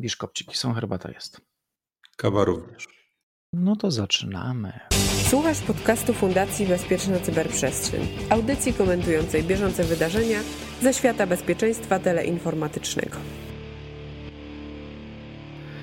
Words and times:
Biszkopciki 0.00 0.56
są, 0.56 0.72
herbata 0.74 1.10
jest. 1.10 1.40
Kawa 2.16 2.44
również. 2.44 2.88
No 3.52 3.76
to 3.76 3.90
zaczynamy. 3.90 4.80
Słuchasz 5.28 5.60
podcastu 5.60 6.14
Fundacji 6.14 6.66
Bezpieczna 6.66 7.20
Cyberprzestrzeń, 7.20 8.08
audycji 8.30 8.74
komentującej 8.74 9.42
bieżące 9.42 9.84
wydarzenia 9.84 10.38
ze 10.82 10.94
świata 10.94 11.26
bezpieczeństwa 11.26 11.98
teleinformatycznego. 11.98 13.16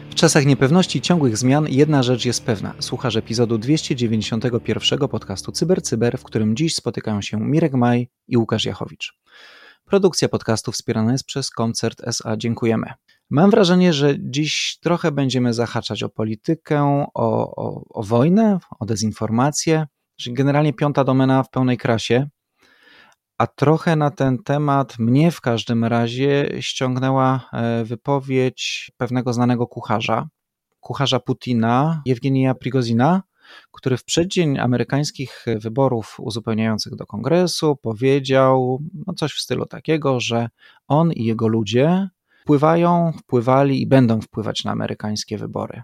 W 0.10 0.16
czasach 0.16 0.46
niepewności 0.46 1.02
ciągłych 1.02 1.38
zmian 1.38 1.68
jedna 1.70 2.04
rzecz 2.04 2.26
jest 2.26 2.46
pewna. 2.46 2.74
Słuchasz 2.80 3.16
epizodu 3.16 3.58
291 3.58 5.00
podcastu 5.00 5.52
CyberCyber, 5.52 6.12
Cyber, 6.12 6.18
w 6.18 6.24
którym 6.24 6.56
dziś 6.56 6.76
spotykają 6.76 7.22
się 7.22 7.40
Mirek 7.40 7.74
Maj 7.74 8.10
i 8.28 8.38
Łukasz 8.38 8.66
Jachowicz. 8.66 9.20
Produkcja 9.86 10.30
podcastu 10.30 10.72
wspierana 10.72 11.12
jest 11.12 11.26
przez 11.26 11.52
Koncert 11.52 12.02
SA. 12.08 12.38
Dziękujemy. 12.38 12.94
Mam 13.30 13.52
wrażenie, 13.52 13.94
że 13.94 14.16
dziś 14.20 14.78
trochę 14.82 15.12
będziemy 15.12 15.54
zahaczać 15.54 16.04
o 16.04 16.10
politykę, 16.10 17.08
o, 17.14 17.56
o, 17.56 17.84
o 17.90 18.04
wojnę, 18.04 18.60
o 18.80 18.86
dezinformację, 18.86 19.88
czyli 20.20 20.34
generalnie 20.34 20.74
piąta 20.74 21.04
domena 21.04 21.44
w 21.44 21.50
pełnej 21.50 21.78
krasie. 21.78 22.30
A 23.38 23.48
trochę 23.48 23.96
na 23.96 24.12
ten 24.12 24.44
temat 24.44 25.00
mnie 25.00 25.32
w 25.32 25.42
każdym 25.42 25.86
razie 25.86 26.50
ściągnęła 26.60 27.50
e, 27.54 27.84
wypowiedź 27.86 28.92
pewnego 28.98 29.34
znanego 29.34 29.68
kucharza, 29.68 30.28
kucharza 30.80 31.20
Putina, 31.20 32.02
Jewgenija 32.06 32.56
Prigozina, 32.56 33.24
który 33.72 33.98
w 33.98 34.04
przeddzień 34.04 34.60
amerykańskich 34.60 35.46
wyborów 35.56 36.16
uzupełniających 36.20 36.96
do 36.96 37.06
kongresu 37.06 37.76
powiedział 37.76 38.80
no 39.08 39.14
coś 39.14 39.34
w 39.34 39.40
stylu 39.40 39.66
takiego, 39.66 40.20
że 40.20 40.50
on 40.88 41.12
i 41.14 41.26
jego 41.26 41.48
ludzie 41.48 42.10
wpływają, 42.48 43.12
wpływali 43.20 43.82
i 43.82 43.88
będą 43.88 44.22
wpływać 44.22 44.64
na 44.64 44.72
amerykańskie 44.72 45.38
wybory. 45.38 45.82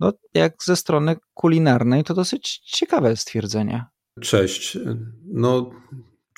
No, 0.00 0.12
jak 0.34 0.54
ze 0.64 0.76
strony 0.76 1.16
kulinarnej, 1.34 2.04
to 2.04 2.14
dosyć 2.14 2.58
ciekawe 2.64 3.16
stwierdzenie. 3.16 3.84
Cześć. 4.20 4.78
No, 5.24 5.70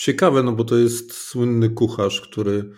ciekawe, 0.01 0.43
no 0.43 0.53
bo 0.53 0.65
to 0.65 0.77
jest 0.77 1.13
słynny 1.13 1.71
kucharz, 1.71 2.21
który 2.21 2.71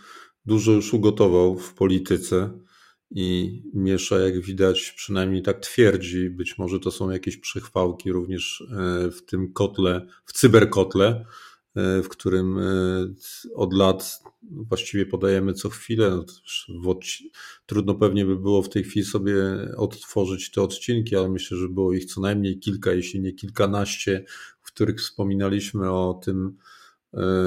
dużo 0.46 0.72
już 0.72 0.94
ugotował 0.94 1.58
w 1.58 1.74
polityce 1.74 2.50
i 3.10 3.62
miesza, 3.74 4.18
jak 4.18 4.40
widać, 4.40 4.92
przynajmniej 4.96 5.42
tak 5.42 5.60
twierdzi. 5.60 6.30
Być 6.30 6.58
może 6.58 6.80
to 6.80 6.90
są 6.90 7.10
jakieś 7.10 7.36
przechwałki 7.36 8.12
również 8.12 8.60
e, 8.60 9.10
w 9.10 9.24
tym 9.24 9.52
kotle, 9.52 10.06
w 10.24 10.32
cyberkotle, 10.32 11.24
w 11.74 12.08
którym 12.08 12.58
e, 12.58 12.62
od 13.54 13.72
lat 13.72 14.22
właściwie 14.42 15.06
podajemy 15.06 15.54
co 15.54 15.68
chwilę. 15.68 16.24
No 16.68 16.98
trudno 17.66 17.94
pewnie 17.94 18.26
by 18.26 18.36
było 18.36 18.62
w 18.62 18.68
tej 18.68 18.84
chwili 18.84 19.06
sobie 19.06 19.34
odtworzyć 19.76 20.50
te 20.50 20.62
odcinki, 20.62 21.16
ale 21.16 21.28
myślę, 21.28 21.56
że 21.56 21.68
było 21.68 21.92
ich 21.92 22.04
co 22.04 22.20
najmniej 22.20 22.58
kilka, 22.58 22.92
jeśli 22.92 23.20
nie 23.20 23.32
kilkanaście, 23.32 24.24
w 24.60 24.66
których 24.66 24.98
wspominaliśmy 24.98 25.90
o 25.90 26.20
tym, 26.24 26.56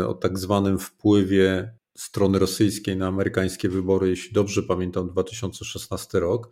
o 0.07 0.13
tak 0.13 0.39
zwanym 0.39 0.79
wpływie 0.79 1.75
strony 1.97 2.39
rosyjskiej 2.39 2.97
na 2.97 3.07
amerykańskie 3.07 3.69
wybory, 3.69 4.09
jeśli 4.09 4.33
dobrze 4.33 4.63
pamiętam, 4.63 5.09
2016 5.09 6.19
rok. 6.19 6.49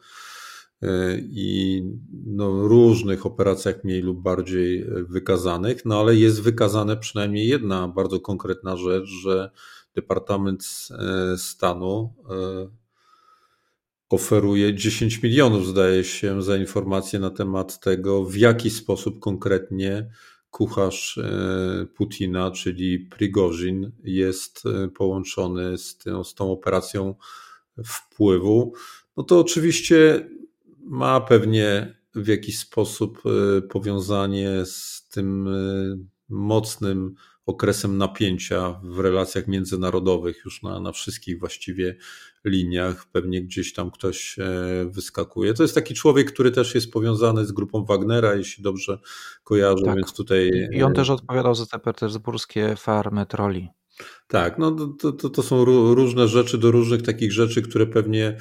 E, 0.83 1.17
I 1.31 1.83
no, 2.25 2.67
różnych 2.67 3.25
operacjach 3.25 3.83
mniej 3.83 4.01
lub 4.01 4.21
bardziej 4.21 4.85
wykazanych, 5.09 5.85
no 5.85 5.99
ale 5.99 6.15
jest 6.15 6.41
wykazane 6.41 6.97
przynajmniej 6.97 7.47
jedna 7.47 7.87
bardzo 7.87 8.19
konkretna 8.19 8.77
rzecz, 8.77 9.07
że 9.07 9.51
Departament 9.95 10.63
e, 10.63 11.37
Stanu 11.37 12.13
e, 12.29 12.67
oferuje 14.09 14.73
10 14.75 15.23
milionów, 15.23 15.67
zdaje 15.67 16.03
się, 16.03 16.41
za 16.41 16.57
informacje 16.57 17.19
na 17.19 17.29
temat 17.29 17.79
tego, 17.79 18.25
w 18.25 18.35
jaki 18.35 18.69
sposób 18.69 19.19
konkretnie 19.19 20.09
kucharz 20.51 21.19
Putina, 21.95 22.51
czyli 22.51 22.99
Prigorzin, 22.99 23.91
jest 24.03 24.63
połączony 24.95 25.77
z 25.77 25.97
tą, 25.97 26.23
z 26.23 26.35
tą 26.35 26.51
operacją 26.51 27.15
wpływu, 27.85 28.73
no 29.17 29.23
to 29.23 29.39
oczywiście 29.39 30.29
ma 30.83 31.21
pewnie 31.21 31.95
w 32.15 32.27
jakiś 32.27 32.59
sposób 32.59 33.21
e, 33.25 33.61
powiązanie 33.61 34.65
z 34.65 35.07
tym 35.09 35.49
mocnym 36.29 37.15
okresem 37.45 37.97
napięcia 37.97 38.79
w 38.83 38.99
relacjach 38.99 39.47
międzynarodowych, 39.47 40.41
już 40.45 40.63
na, 40.63 40.79
na 40.79 40.91
wszystkich 40.91 41.39
właściwie 41.39 41.95
liniach. 42.45 43.05
Pewnie 43.11 43.41
gdzieś 43.41 43.73
tam 43.73 43.91
ktoś 43.91 44.39
e, 44.39 44.43
wyskakuje. 44.89 45.53
To 45.53 45.63
jest 45.63 45.75
taki 45.75 45.93
człowiek, 45.93 46.31
który 46.31 46.51
też 46.51 46.75
jest 46.75 46.91
powiązany 46.91 47.45
z 47.45 47.51
grupą 47.51 47.85
Wagnera, 47.85 48.35
jeśli 48.35 48.63
dobrze 48.63 48.99
kojarzę, 49.43 49.85
tak. 49.85 49.95
więc 49.95 50.13
tutaj. 50.13 50.51
I 50.71 50.83
on 50.83 50.91
e, 50.91 50.95
też 50.95 51.09
odpowiadał 51.09 51.55
za 51.55 51.65
te 51.65 51.79
petersburskie 51.79 52.75
farmy 52.75 53.25
troli. 53.25 53.69
Tak, 54.27 54.57
no 54.57 54.71
to, 54.71 55.11
to, 55.11 55.29
to 55.29 55.43
są 55.43 55.65
różne 55.95 56.27
rzeczy 56.27 56.57
do 56.57 56.71
różnych 56.71 57.01
takich 57.01 57.31
rzeczy, 57.31 57.61
które 57.61 57.87
pewnie 57.87 58.37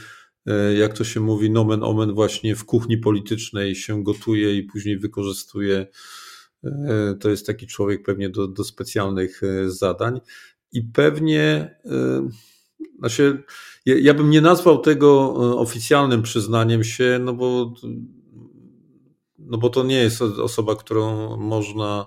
jak 0.78 0.92
to 0.92 1.04
się 1.04 1.20
mówi, 1.20 1.50
nomen 1.50 1.82
omen 1.82 2.12
właśnie 2.14 2.56
w 2.56 2.64
kuchni 2.64 2.98
politycznej 2.98 3.74
się 3.74 4.04
gotuje 4.04 4.56
i 4.56 4.62
później 4.62 4.98
wykorzystuje. 4.98 5.86
E, 6.64 7.14
to 7.20 7.30
jest 7.30 7.46
taki 7.46 7.66
człowiek 7.66 8.02
pewnie 8.02 8.30
do, 8.30 8.48
do 8.48 8.64
specjalnych 8.64 9.42
e, 9.42 9.70
zadań. 9.70 10.20
I 10.72 10.82
pewnie, 10.82 11.76
e, 11.84 12.28
znaczy, 12.98 13.42
ja, 13.86 13.94
ja 13.98 14.14
bym 14.14 14.30
nie 14.30 14.40
nazwał 14.40 14.78
tego 14.78 15.34
oficjalnym 15.58 16.22
przyznaniem 16.22 16.84
się, 16.84 17.20
no 17.24 17.34
bo, 17.34 17.74
no 19.38 19.58
bo 19.58 19.68
to 19.68 19.84
nie 19.84 19.98
jest 19.98 20.22
osoba, 20.22 20.76
którą 20.76 21.36
można, 21.36 22.06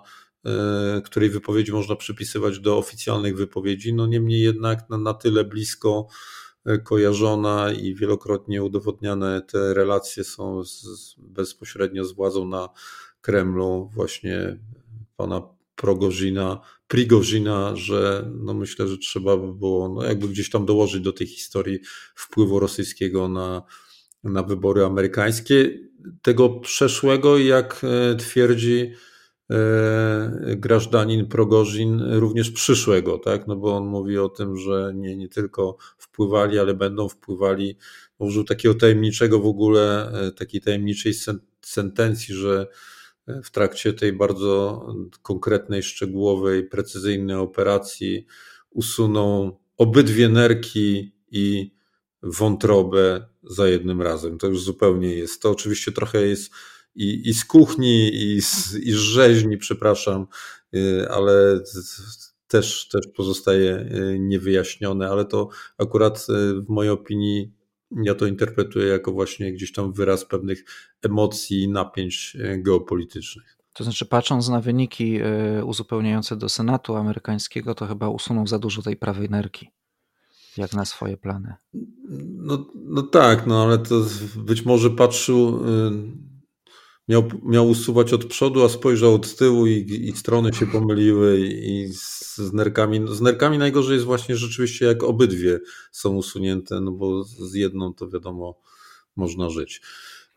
której 1.06 1.30
wypowiedzi 1.30 1.72
można 1.72 1.96
przypisywać 1.96 2.60
do 2.60 2.78
oficjalnych 2.78 3.38
wypowiedzi, 3.38 3.94
no 3.94 4.08
niemniej 4.08 4.42
jednak 4.42 4.90
na, 4.90 4.98
na 4.98 5.14
tyle 5.14 5.44
blisko 5.44 6.08
kojarzona 6.84 7.72
i 7.72 7.96
wielokrotnie 7.96 8.64
udowodniane 8.64 9.42
te 9.42 9.74
relacje 9.74 10.24
są 10.24 10.64
z, 10.64 11.16
bezpośrednio 11.18 12.06
z 12.06 12.12
władzą 12.12 12.48
na 12.48 12.70
Kremlu, 13.22 13.90
właśnie 13.94 14.58
pana 15.18 15.42
Progozina, 15.76 16.62
Prigozina, 16.88 17.76
że 17.76 18.32
no 18.40 18.54
myślę, 18.54 18.88
że 18.88 18.98
trzeba 18.98 19.38
by 19.38 19.54
było 19.54 19.90
no 19.90 20.04
jakby 20.04 20.28
gdzieś 20.28 20.50
tam 20.50 20.66
dołożyć 20.66 21.02
do 21.02 21.14
tej 21.14 21.28
historii 21.28 21.80
wpływu 22.16 22.60
rosyjskiego 22.60 23.30
na, 23.30 23.64
na 24.24 24.44
wybory 24.44 24.86
amerykańskie. 24.86 25.80
Tego 26.22 26.50
przeszłego, 26.50 27.38
jak 27.38 27.82
e, 27.84 28.16
twierdzi 28.16 28.80
e, 28.82 29.15
grażdanin 30.56 31.28
Progozin, 31.28 32.02
również 32.02 32.52
przyszłego, 32.52 33.18
tak? 33.18 33.48
No 33.48 33.56
bo 33.56 33.78
on 33.78 33.86
mówi 33.86 34.18
o 34.18 34.30
tym, 34.30 34.58
że 34.58 34.94
nie, 34.96 35.18
nie 35.18 35.30
tylko 35.30 35.78
wpływali, 35.98 36.60
ale 36.60 36.74
będą 36.74 37.10
wpływali. 37.10 37.78
Użył 38.18 38.44
takiego 38.44 38.76
tajemniczego 38.76 39.40
w 39.40 39.46
ogóle, 39.46 40.12
e, 40.12 40.32
takiej 40.32 40.62
tajemniczej 40.62 41.14
sentencji, 41.62 42.36
że 42.36 42.68
w 43.44 43.52
trakcie 43.52 43.94
tej 43.94 44.14
bardzo 44.14 44.86
konkretnej, 45.22 45.84
szczegółowej, 45.84 46.64
precyzyjnej 46.64 47.36
operacji 47.36 48.26
usuną 48.70 49.52
obydwie 49.78 50.30
nerki 50.30 51.16
i 51.32 51.72
wątrobę 52.24 53.28
za 53.44 53.68
jednym 53.68 54.02
razem. 54.02 54.38
To 54.38 54.48
już 54.48 54.64
zupełnie 54.64 55.16
jest. 55.16 55.42
To 55.42 55.52
oczywiście 55.52 55.92
trochę 55.92 56.22
jest 56.22 56.52
i, 56.96 57.30
i 57.30 57.34
z 57.34 57.46
kuchni, 57.46 58.24
i 58.24 58.42
z, 58.42 58.74
i 58.74 58.92
z 58.92 58.96
rzeźni, 58.96 59.58
przepraszam, 59.58 60.28
y, 60.76 61.08
ale 61.10 61.60
też, 62.48 62.88
też 62.88 63.08
pozostaje 63.16 63.78
y, 63.80 64.20
niewyjaśnione, 64.20 65.10
ale 65.10 65.26
to 65.26 65.50
akurat 65.78 66.28
y, 66.30 66.62
w 66.62 66.70
mojej 66.70 66.92
opinii 66.92 67.52
ja 68.04 68.16
to 68.16 68.26
interpretuję 68.26 68.88
jako 68.88 69.12
właśnie 69.12 69.54
gdzieś 69.54 69.72
tam 69.72 69.94
wyraz 69.94 70.26
pewnych 70.26 70.66
emocji 71.02 71.64
i 71.64 71.70
napięć 71.70 72.38
geopolitycznych. 72.58 73.58
To 73.74 73.84
znaczy, 73.84 74.06
patrząc 74.06 74.50
na 74.50 74.62
wyniki 74.62 75.20
uzupełniające 75.66 76.36
do 76.36 76.50
Senatu 76.50 76.96
amerykańskiego, 76.96 77.76
to 77.76 77.88
chyba 77.88 78.10
usunął 78.10 78.48
za 78.48 78.60
dużo 78.60 78.82
tej 78.82 78.98
prawej 78.98 79.30
nerki, 79.30 79.70
jak 80.58 80.74
na 80.74 80.86
swoje 80.86 81.18
plany. 81.18 81.54
No, 82.20 82.66
no 82.76 83.02
tak, 83.02 83.48
no 83.48 83.64
ale 83.64 83.78
to 83.78 84.06
być 84.36 84.66
może 84.66 84.90
patrzył 84.90 85.60
miał, 87.08 87.24
miał 87.44 87.70
usuwać 87.70 88.14
od 88.14 88.26
przodu, 88.26 88.64
a 88.64 88.70
spojrzał 88.70 89.14
od 89.14 89.36
tyłu 89.36 89.68
i, 89.68 90.08
i 90.10 90.12
strony 90.12 90.54
się 90.54 90.68
pomyliły 90.68 91.40
i 91.40 91.94
z, 91.94 92.38
z 92.38 92.54
nerkami. 92.54 93.02
Z 93.08 93.22
nerkami 93.22 93.58
najgorzej 93.58 93.94
jest 93.94 94.06
właśnie 94.06 94.36
rzeczywiście 94.36 94.86
jak 94.86 95.04
obydwie 95.04 95.60
są 95.92 96.16
usunięte, 96.16 96.82
no 96.82 96.92
bo 96.92 97.24
z 97.24 97.54
jedną 97.54 97.94
to 97.94 98.10
wiadomo 98.10 98.60
można 99.16 99.50
żyć. 99.50 99.82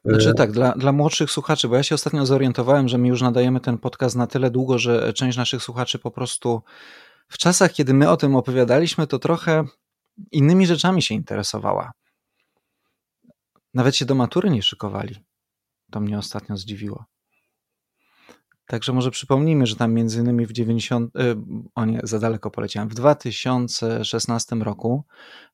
Znaczy 0.04 0.34
tak, 0.34 0.52
dla, 0.52 0.72
dla 0.72 0.92
młodszych 0.92 1.30
słuchaczy, 1.30 1.68
bo 1.68 1.76
ja 1.76 1.82
się 1.82 1.94
ostatnio 1.94 2.26
zorientowałem, 2.26 2.88
że 2.88 2.98
my 2.98 3.08
już 3.08 3.22
nadajemy 3.22 3.60
ten 3.60 3.78
podcast 3.78 4.16
na 4.16 4.26
tyle 4.26 4.50
długo, 4.50 4.78
że 4.78 5.12
część 5.12 5.38
naszych 5.38 5.62
słuchaczy 5.62 5.98
po 5.98 6.10
prostu 6.10 6.62
w 7.28 7.38
czasach, 7.38 7.72
kiedy 7.72 7.94
my 7.94 8.10
o 8.10 8.16
tym 8.16 8.36
opowiadaliśmy, 8.36 9.06
to 9.06 9.18
trochę 9.18 9.64
innymi 10.32 10.66
rzeczami 10.66 11.02
się 11.02 11.14
interesowała 11.14 11.92
Nawet 13.74 13.96
się 13.96 14.04
do 14.04 14.14
matury 14.14 14.50
nie 14.50 14.62
szykowali. 14.62 15.27
To 15.90 16.00
mnie 16.00 16.18
ostatnio 16.18 16.56
zdziwiło. 16.56 17.04
Także 18.68 18.92
może 18.92 19.10
przypomnijmy, 19.10 19.66
że 19.66 19.76
tam 19.76 19.92
między 19.92 20.20
innymi 20.20 20.46
w 20.46 20.52
90, 20.52 21.16
y, 21.16 21.20
o 21.74 21.84
nie, 21.84 22.00
za 22.02 22.18
daleko 22.18 22.50
poleciałem, 22.50 22.88
w 22.88 22.94
2016 22.94 24.56
roku 24.56 25.04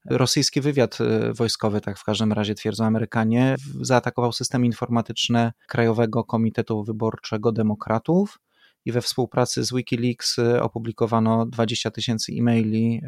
rosyjski 0.04 0.60
wywiad 0.60 0.98
y, 1.00 1.32
wojskowy, 1.32 1.80
tak 1.80 1.98
w 1.98 2.04
każdym 2.04 2.32
razie 2.32 2.54
twierdzą 2.54 2.84
Amerykanie, 2.84 3.56
zaatakował 3.80 4.32
system 4.32 4.64
informatyczny 4.64 5.52
Krajowego 5.66 6.24
Komitetu 6.24 6.84
Wyborczego 6.84 7.52
Demokratów 7.52 8.40
i 8.84 8.92
we 8.92 9.00
współpracy 9.00 9.64
z 9.64 9.72
Wikileaks 9.72 10.38
y, 10.38 10.62
opublikowano 10.62 11.46
20 11.46 11.90
tysięcy 11.90 12.32
e-maili 12.32 13.02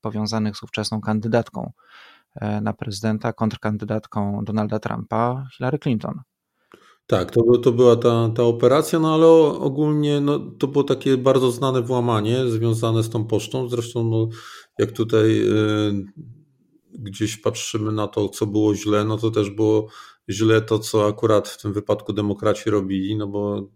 powiązanych 0.00 0.56
z 0.56 0.62
ówczesną 0.62 1.00
kandydatką 1.00 1.72
na 2.62 2.72
prezydenta, 2.72 3.32
kontrkandydatką 3.32 4.44
Donalda 4.44 4.78
Trumpa, 4.78 5.46
Hillary 5.56 5.78
Clinton. 5.78 6.20
Tak, 7.10 7.30
to, 7.30 7.58
to 7.58 7.72
była 7.72 7.96
ta, 7.96 8.30
ta 8.36 8.42
operacja, 8.42 8.98
no 8.98 9.14
ale 9.14 9.26
ogólnie 9.58 10.20
no, 10.20 10.38
to 10.38 10.66
było 10.66 10.84
takie 10.84 11.16
bardzo 11.16 11.50
znane 11.50 11.82
włamanie 11.82 12.50
związane 12.50 13.02
z 13.02 13.10
tą 13.10 13.24
pocztą. 13.24 13.68
Zresztą, 13.68 14.04
no, 14.04 14.28
jak 14.78 14.92
tutaj 14.92 15.40
y, 15.40 16.04
gdzieś 16.92 17.36
patrzymy 17.36 17.92
na 17.92 18.08
to, 18.08 18.28
co 18.28 18.46
było 18.46 18.74
źle, 18.74 19.04
no 19.04 19.16
to 19.18 19.30
też 19.30 19.50
było 19.50 19.88
źle 20.28 20.60
to, 20.60 20.78
co 20.78 21.06
akurat 21.06 21.48
w 21.48 21.62
tym 21.62 21.72
wypadku 21.72 22.12
demokraci 22.12 22.70
robili, 22.70 23.16
no 23.16 23.26
bo 23.26 23.68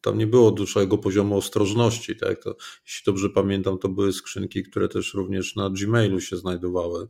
tam 0.00 0.18
nie 0.18 0.26
było 0.26 0.50
dużego 0.50 0.98
poziomu 0.98 1.36
ostrożności. 1.36 2.16
Tak? 2.16 2.42
To, 2.42 2.56
jeśli 2.86 3.04
dobrze 3.06 3.30
pamiętam, 3.30 3.78
to 3.78 3.88
były 3.88 4.12
skrzynki, 4.12 4.62
które 4.62 4.88
też 4.88 5.14
również 5.14 5.56
na 5.56 5.70
Gmailu 5.70 6.20
się 6.20 6.36
znajdowały. 6.36 7.08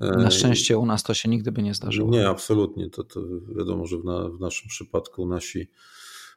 Na 0.00 0.30
szczęście 0.30 0.78
u 0.78 0.86
nas 0.86 1.02
to 1.02 1.14
się 1.14 1.28
nigdy 1.28 1.52
by 1.52 1.62
nie 1.62 1.74
zdarzyło. 1.74 2.10
Nie, 2.10 2.28
absolutnie. 2.28 2.90
To, 2.90 3.04
to 3.04 3.20
wiadomo, 3.56 3.86
że 3.86 3.98
w, 3.98 4.04
na, 4.04 4.28
w 4.28 4.40
naszym 4.40 4.68
przypadku 4.68 5.26
nasi 5.26 5.68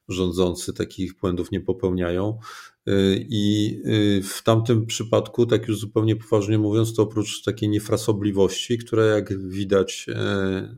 rządzący 0.08 0.74
takich 0.74 1.20
błędów 1.20 1.52
nie 1.52 1.62
popełniają. 1.62 2.40
Y, 2.88 3.26
I 3.30 3.76
y, 3.86 4.24
w 4.24 4.44
tamtym 4.44 4.86
przypadku, 4.86 5.46
tak 5.46 5.68
już 5.68 5.80
zupełnie 5.80 6.16
poważnie 6.16 6.58
mówiąc, 6.58 6.96
to 6.96 7.02
oprócz 7.02 7.44
takiej 7.44 7.70
niefrasobliwości, 7.70 8.78
która 8.78 9.06
jak 9.06 9.48
widać 9.50 10.06
y, 10.10 10.76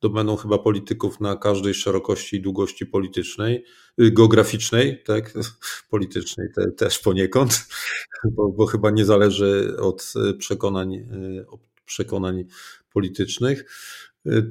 jest 0.00 0.12
domeną 0.12 0.36
chyba 0.36 0.58
polityków 0.58 1.20
na 1.20 1.36
każdej 1.36 1.74
szerokości 1.74 2.36
i 2.36 2.40
długości 2.40 2.86
politycznej, 2.86 3.64
y, 4.00 4.10
geograficznej, 4.10 5.02
tak, 5.04 5.34
politycznej 5.90 6.48
te, 6.54 6.70
też 6.72 6.98
poniekąd, 6.98 7.66
bo, 8.36 8.48
bo, 8.48 8.66
chyba 8.66 8.90
nie 8.90 9.04
zależy 9.04 9.76
od 9.80 10.12
y, 10.30 10.34
przekonań, 10.34 10.94
y, 10.94 11.46
od 11.48 11.60
przekonań 11.84 12.44
politycznych, 12.92 13.64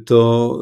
to 0.06 0.60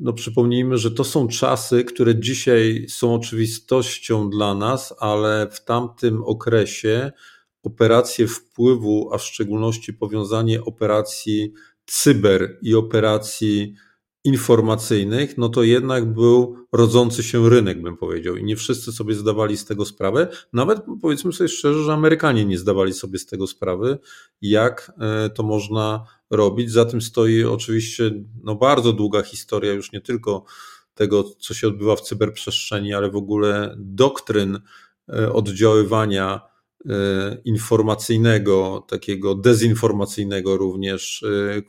no 0.00 0.12
przypomnijmy, 0.12 0.78
że 0.78 0.90
to 0.90 1.04
są 1.04 1.28
czasy, 1.28 1.84
które 1.84 2.20
dzisiaj 2.20 2.86
są 2.88 3.14
oczywistością 3.14 4.30
dla 4.30 4.54
nas, 4.54 4.94
ale 4.98 5.48
w 5.50 5.64
tamtym 5.64 6.24
okresie 6.24 7.12
operacje 7.62 8.26
wpływu, 8.26 9.10
a 9.12 9.18
w 9.18 9.22
szczególności 9.22 9.92
powiązanie 9.92 10.64
operacji 10.64 11.52
cyber 11.86 12.58
i 12.62 12.74
operacji 12.74 13.74
informacyjnych, 14.24 15.38
no 15.38 15.48
to 15.48 15.62
jednak 15.62 16.12
był 16.12 16.56
rodzący 16.72 17.22
się 17.22 17.48
rynek, 17.48 17.82
bym 17.82 17.96
powiedział, 17.96 18.36
i 18.36 18.44
nie 18.44 18.56
wszyscy 18.56 18.92
sobie 18.92 19.14
zdawali 19.14 19.56
z 19.56 19.64
tego 19.64 19.84
sprawę. 19.84 20.28
Nawet 20.52 20.82
powiedzmy 21.02 21.32
sobie 21.32 21.48
szczerze, 21.48 21.82
że 21.82 21.92
Amerykanie 21.92 22.44
nie 22.44 22.58
zdawali 22.58 22.92
sobie 22.92 23.18
z 23.18 23.26
tego 23.26 23.46
sprawy, 23.46 23.98
jak 24.42 24.92
e, 24.98 25.30
to 25.30 25.42
można 25.42 26.04
robić. 26.30 26.70
Za 26.70 26.84
tym 26.84 27.00
stoi 27.00 27.44
oczywiście 27.44 28.10
no, 28.42 28.54
bardzo 28.54 28.92
długa 28.92 29.22
historia, 29.22 29.72
już 29.72 29.92
nie 29.92 30.00
tylko 30.00 30.44
tego, 30.94 31.24
co 31.24 31.54
się 31.54 31.68
odbywa 31.68 31.96
w 31.96 32.00
cyberprzestrzeni, 32.00 32.94
ale 32.94 33.10
w 33.10 33.16
ogóle 33.16 33.74
doktryn 33.78 34.60
e, 35.08 35.32
oddziaływania 35.32 36.53
informacyjnego, 37.44 38.86
takiego 38.88 39.34
dezinformacyjnego 39.34 40.56
również, 40.56 41.22
e, 41.22 41.62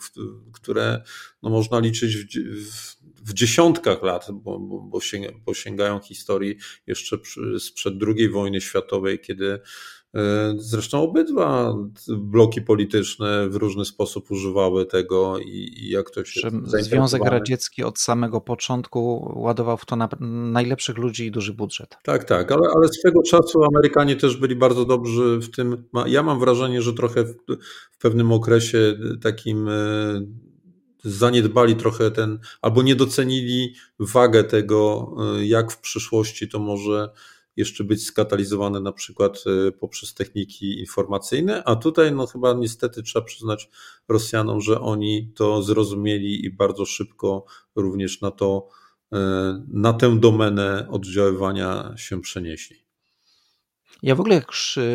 które 0.53 1.03
no 1.43 1.49
można 1.49 1.79
liczyć 1.79 2.17
w, 2.17 2.95
w, 3.29 3.33
dziesiątkach 3.33 4.03
lat, 4.03 4.27
bo, 4.31 4.59
bo, 5.45 5.53
sięgają 5.53 5.99
historii 5.99 6.55
jeszcze 6.87 7.17
sprzed 7.59 7.93
II 8.07 8.29
wojny 8.29 8.61
światowej, 8.61 9.19
kiedy 9.19 9.59
E, 10.04 10.04
zresztą 10.57 11.03
obydwa 11.03 11.75
bloki 12.17 12.61
polityczne 12.61 13.49
w 13.49 13.55
różny 13.55 13.85
sposób 13.85 14.31
używały 14.31 14.85
tego 14.85 15.39
i, 15.39 15.89
jak 15.89 16.11
to 16.11 16.25
się. 16.25 16.49
Związek 16.63 17.25
Radziecki 17.25 17.83
od 17.83 17.99
samego 17.99 18.41
początku 18.41 19.33
ładował 19.35 19.77
w 19.77 19.85
to 19.85 19.95
na 19.95 20.09
najlepszych 20.51 20.97
ludzi 20.97 21.25
i 21.25 21.31
duży 21.31 21.53
budżet. 21.53 21.97
Tak, 22.03 22.23
tak, 22.23 22.51
ale, 22.51 22.67
ale 22.75 22.87
swego 22.87 23.23
czasu 23.23 23.63
Amerykanie 23.63 24.15
też 24.15 24.37
byli 24.37 24.55
bardzo 24.55 24.85
dobrzy 24.85 25.39
w 25.39 25.51
tym. 25.51 25.83
Ja 26.05 26.23
mam 26.23 26.39
wrażenie, 26.39 26.81
że 26.81 26.93
trochę 26.93 27.23
w, 27.23 27.35
w 27.91 27.97
pewnym 27.97 28.31
okresie 28.31 28.97
takim 29.21 29.67
e, 29.67 29.71
zaniedbali 31.03 31.75
trochę 31.75 32.11
ten, 32.11 32.39
albo 32.61 32.81
nie 32.81 32.95
docenili 32.95 33.73
wagę 33.99 34.43
tego, 34.43 35.11
e, 35.37 35.45
jak 35.45 35.71
w 35.71 35.77
przyszłości 35.77 36.49
to 36.49 36.59
może 36.59 37.09
jeszcze 37.57 37.83
być 37.83 38.05
skatalizowane 38.05 38.79
na 38.79 38.91
przykład 38.91 39.43
e, 39.67 39.71
poprzez 39.71 40.13
techniki 40.13 40.79
informacyjne, 40.79 41.63
a 41.63 41.75
tutaj 41.75 42.11
no 42.11 42.27
chyba 42.27 42.53
niestety 42.53 43.03
trzeba 43.03 43.25
przyznać 43.25 43.69
Rosjanom, 44.07 44.61
że 44.61 44.81
oni 44.81 45.31
to 45.35 45.63
zrozumieli 45.63 46.45
i 46.45 46.51
bardzo 46.51 46.85
szybko 46.85 47.45
również 47.75 48.21
na 48.21 48.31
to, 48.31 48.67
e, 49.13 49.17
na 49.67 49.93
tę 49.93 50.19
domenę 50.19 50.87
oddziaływania 50.89 51.93
się 51.97 52.21
przenieśli. 52.21 52.85
Ja 54.03 54.15
w 54.15 54.19
ogóle 54.19 54.41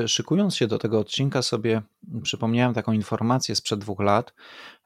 szykując 0.06 0.56
się 0.56 0.67
do 0.67 0.79
tego 0.79 0.99
odcinka 0.99 1.43
sobie 1.43 1.83
przypomniałem 2.23 2.75
taką 2.75 2.93
informację 2.93 3.56
sprzed 3.56 3.81
dwóch 3.81 4.01
lat, 4.01 4.35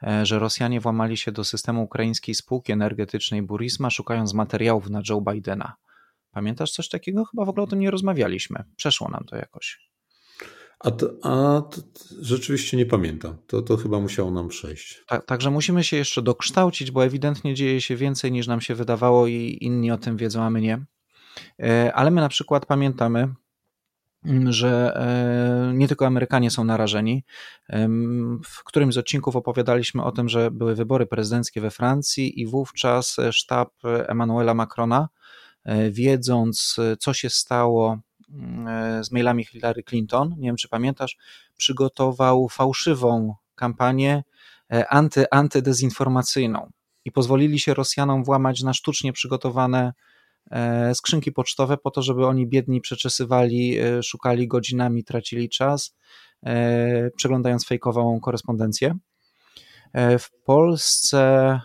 e, 0.02 0.26
że 0.26 0.38
Rosjanie 0.38 0.80
włamali 0.80 1.16
się 1.16 1.32
do 1.32 1.44
systemu 1.44 1.82
ukraińskiej 1.82 2.34
spółki 2.34 2.72
energetycznej 2.72 3.42
Burisma 3.42 3.90
szukając 3.90 4.34
materiałów 4.34 4.90
na 4.90 5.02
Joe 5.08 5.20
Bidena. 5.20 5.76
Pamiętasz 6.34 6.70
coś 6.70 6.88
takiego? 6.88 7.24
Chyba 7.24 7.44
w 7.44 7.48
ogóle 7.48 7.64
o 7.64 7.66
tym 7.66 7.80
nie 7.80 7.90
rozmawialiśmy. 7.90 8.64
Przeszło 8.76 9.08
nam 9.08 9.24
to 9.24 9.36
jakoś. 9.36 9.80
A, 10.80 10.90
to, 10.90 11.10
a 11.22 11.62
to, 11.62 11.80
rzeczywiście 12.20 12.76
nie 12.76 12.86
pamiętam. 12.86 13.36
To, 13.46 13.62
to 13.62 13.76
chyba 13.76 14.00
musiało 14.00 14.30
nam 14.30 14.48
przejść. 14.48 15.04
Tak, 15.06 15.26
także 15.26 15.50
musimy 15.50 15.84
się 15.84 15.96
jeszcze 15.96 16.22
dokształcić, 16.22 16.90
bo 16.90 17.04
ewidentnie 17.04 17.54
dzieje 17.54 17.80
się 17.80 17.96
więcej 17.96 18.32
niż 18.32 18.46
nam 18.46 18.60
się 18.60 18.74
wydawało 18.74 19.26
i 19.26 19.58
inni 19.60 19.90
o 19.90 19.98
tym 19.98 20.16
wiedzą, 20.16 20.42
a 20.42 20.50
my 20.50 20.60
nie. 20.60 20.84
E, 21.62 21.92
ale 21.94 22.10
my 22.10 22.20
na 22.20 22.28
przykład 22.28 22.66
pamiętamy, 22.66 23.34
mm, 24.24 24.52
że 24.52 24.92
e, 24.96 25.74
nie 25.74 25.88
tylko 25.88 26.06
Amerykanie 26.06 26.50
są 26.50 26.64
narażeni. 26.64 27.24
W 28.44 28.64
którymś 28.64 28.94
z 28.94 28.98
odcinków 28.98 29.36
opowiadaliśmy 29.36 30.04
o 30.04 30.12
tym, 30.12 30.28
że 30.28 30.50
były 30.50 30.74
wybory 30.74 31.06
prezydenckie 31.06 31.60
we 31.60 31.70
Francji 31.70 32.40
i 32.40 32.46
wówczas 32.46 33.16
sztab 33.30 33.70
Emmanuela 33.84 34.54
Macrona 34.54 35.08
E, 35.08 35.23
wiedząc, 35.90 36.76
e, 36.78 36.96
co 36.96 37.14
się 37.14 37.30
stało 37.30 37.98
mm, 38.30 38.68
e, 38.68 39.04
z 39.04 39.12
mailami 39.12 39.44
Hillary 39.44 39.82
Clinton, 39.82 40.34
nie 40.38 40.48
wiem 40.48 40.56
czy 40.56 40.68
pamiętasz, 40.68 41.16
przygotował 41.56 42.48
fałszywą 42.48 43.34
kampanię 43.54 44.24
anty, 44.88 45.24
antydezinformacyjną 45.30 46.70
i 47.04 47.12
pozwolili 47.12 47.58
się 47.58 47.74
Rosjanom 47.74 48.24
włamać 48.24 48.62
na 48.62 48.74
sztucznie 48.74 49.12
przygotowane 49.12 49.92
skrzynki 50.94 51.32
pocztowe 51.32 51.76
po 51.76 51.90
to, 51.90 52.02
żeby 52.02 52.26
oni 52.26 52.46
biedni 52.46 52.80
przeczesywali, 52.80 53.76
szukali 54.02 54.48
godzinami, 54.48 55.04
tracili 55.04 55.48
czas, 55.48 55.96
przeglądając 57.16 57.66
fejkową 57.66 58.20
korespondencję. 58.20 58.96
W 60.18 60.26
Polsce 60.44 61.60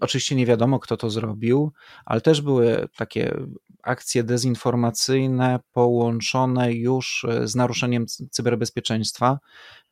Oczywiście 0.00 0.34
nie 0.34 0.46
wiadomo, 0.46 0.78
kto 0.78 0.96
to 0.96 1.10
zrobił, 1.10 1.72
ale 2.04 2.20
też 2.20 2.40
były 2.40 2.88
takie 2.96 3.36
akcje 3.82 4.24
dezinformacyjne 4.24 5.60
połączone 5.72 6.72
już 6.72 7.26
e, 7.28 7.48
z 7.48 7.54
naruszeniem 7.54 8.06
cyberbezpieczeństwa. 8.06 9.38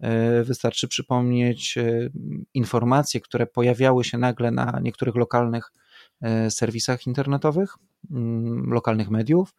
E, 0.00 0.42
wystarczy 0.44 0.88
przypomnieć 0.88 1.78
e, 1.78 2.10
informacje, 2.54 3.20
które 3.20 3.46
pojawiały 3.46 4.04
się 4.04 4.18
nagle 4.18 4.50
na 4.50 4.80
niektórych 4.82 5.14
lokalnych 5.14 5.72
serwisach 6.48 7.06
internetowych, 7.06 7.74
mm, 8.10 8.70
lokalnych 8.70 9.10
mediów 9.10 9.54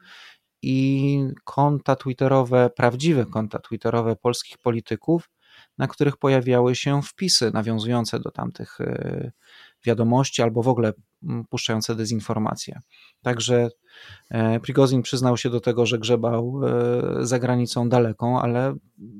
i 0.61 1.19
konta 1.43 1.95
twitterowe, 1.95 2.69
prawdziwe 2.69 3.25
konta 3.25 3.59
twitterowe 3.59 4.15
polskich 4.15 4.57
polityków, 4.57 5.29
na 5.77 5.87
których 5.87 6.17
pojawiały 6.17 6.75
się 6.75 7.01
wpisy 7.01 7.51
nawiązujące 7.53 8.19
do 8.19 8.31
tamtych 8.31 8.77
wiadomości 9.85 10.41
albo 10.41 10.63
w 10.63 10.67
ogóle 10.67 10.93
mm, 11.23 11.45
puszczające 11.49 11.95
dezinformacje. 11.95 12.81
Także 13.21 13.69
e, 14.29 14.59
Prigozin 14.59 15.01
przyznał 15.01 15.37
się 15.37 15.49
do 15.49 15.59
tego, 15.59 15.85
że 15.85 15.99
grzebał 15.99 16.61
e, 16.63 17.25
za 17.25 17.39
granicą 17.39 17.89
daleką, 17.89 18.41
ale 18.41 18.75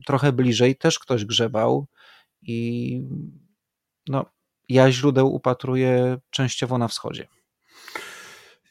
trochę 0.05 0.31
bliżej 0.31 0.75
też 0.75 0.99
ktoś 0.99 1.25
grzebał 1.25 1.87
i 2.41 3.01
no, 4.07 4.25
ja 4.69 4.91
źródeł 4.91 5.33
upatruję 5.33 6.17
częściowo 6.29 6.77
na 6.77 6.87
wschodzie. 6.87 7.27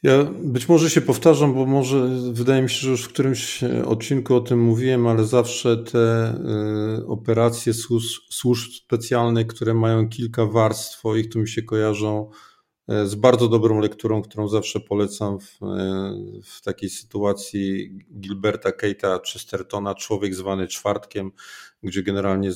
Ja 0.03 0.23
być 0.23 0.69
może 0.69 0.89
się 0.89 1.01
powtarzam, 1.01 1.53
bo 1.53 1.65
może 1.65 2.07
wydaje 2.31 2.61
mi 2.61 2.69
się, 2.69 2.75
że 2.75 2.89
już 2.89 3.03
w 3.03 3.07
którymś 3.07 3.63
odcinku 3.85 4.35
o 4.35 4.41
tym 4.41 4.59
mówiłem, 4.59 5.07
ale 5.07 5.25
zawsze 5.25 5.77
te 5.77 6.33
y, 6.99 7.07
operacje 7.07 7.73
służb, 7.73 8.21
służb 8.29 8.71
specjalnych, 8.71 9.47
które 9.47 9.73
mają 9.73 10.09
kilka 10.09 10.45
warstw 10.45 10.97
swoich, 10.97 11.29
to 11.29 11.39
mi 11.39 11.47
się 11.47 11.63
kojarzą 11.63 12.29
y, 12.91 13.07
z 13.07 13.15
bardzo 13.15 13.47
dobrą 13.47 13.79
lekturą, 13.79 14.21
którą 14.21 14.47
zawsze 14.47 14.79
polecam 14.79 15.39
w, 15.39 15.59
w 16.43 16.61
takiej 16.61 16.89
sytuacji 16.89 17.97
Gilberta 18.19 18.71
Keita 18.71 19.19
Chestertona, 19.33 19.95
Człowiek 19.95 20.35
zwany 20.35 20.67
czwartkiem, 20.67 21.31
gdzie 21.83 22.03
generalnie 22.03 22.51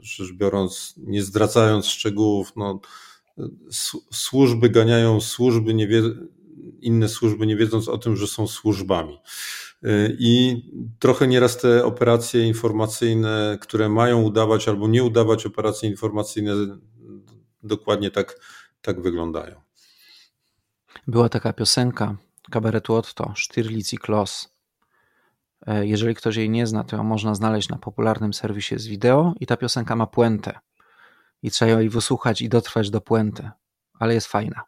rzecz 0.00 0.32
biorąc, 0.32 0.94
nie 0.96 1.22
zdradzając 1.22 1.86
szczegółów, 1.86 2.52
no, 2.56 2.80
służby 4.12 4.70
ganiają 4.70 5.20
służby, 5.20 5.74
nie 5.74 5.86
wie, 5.86 6.02
inne 6.80 7.08
służby, 7.08 7.46
nie 7.46 7.56
wiedząc 7.56 7.88
o 7.88 7.98
tym, 7.98 8.16
że 8.16 8.26
są 8.26 8.46
służbami. 8.46 9.18
Y, 9.84 10.16
I 10.18 10.62
trochę 10.98 11.26
nieraz 11.26 11.58
te 11.58 11.84
operacje 11.84 12.46
informacyjne, 12.46 13.58
które 13.60 13.88
mają 13.88 14.22
udawać 14.22 14.68
albo 14.68 14.88
nie 14.88 15.04
udawać 15.04 15.46
operacje 15.46 15.90
informacyjne, 15.90 16.52
dokładnie 17.62 18.10
tak, 18.10 18.40
tak 18.82 19.02
wyglądają. 19.02 19.60
Była 21.06 21.28
taka 21.28 21.52
piosenka 21.52 22.16
kabaretu 22.50 22.94
Otto, 22.94 23.34
Stirlitz 23.36 23.92
i 23.92 23.98
Kloss. 23.98 24.48
E, 25.66 25.86
jeżeli 25.86 26.14
ktoś 26.14 26.36
jej 26.36 26.50
nie 26.50 26.66
zna, 26.66 26.84
to 26.84 26.96
ją 26.96 27.04
można 27.04 27.34
znaleźć 27.34 27.68
na 27.68 27.78
popularnym 27.78 28.34
serwisie 28.34 28.78
z 28.78 28.86
wideo 28.86 29.34
i 29.40 29.46
ta 29.46 29.56
piosenka 29.56 29.96
ma 29.96 30.06
puentę. 30.06 30.58
I 31.42 31.50
trzeba 31.50 31.80
jej 31.80 31.88
wysłuchać 31.88 32.42
i 32.42 32.48
dotrwać 32.48 32.90
do 32.90 33.00
puenty, 33.00 33.50
ale 33.98 34.14
jest 34.14 34.26
fajna. 34.26 34.62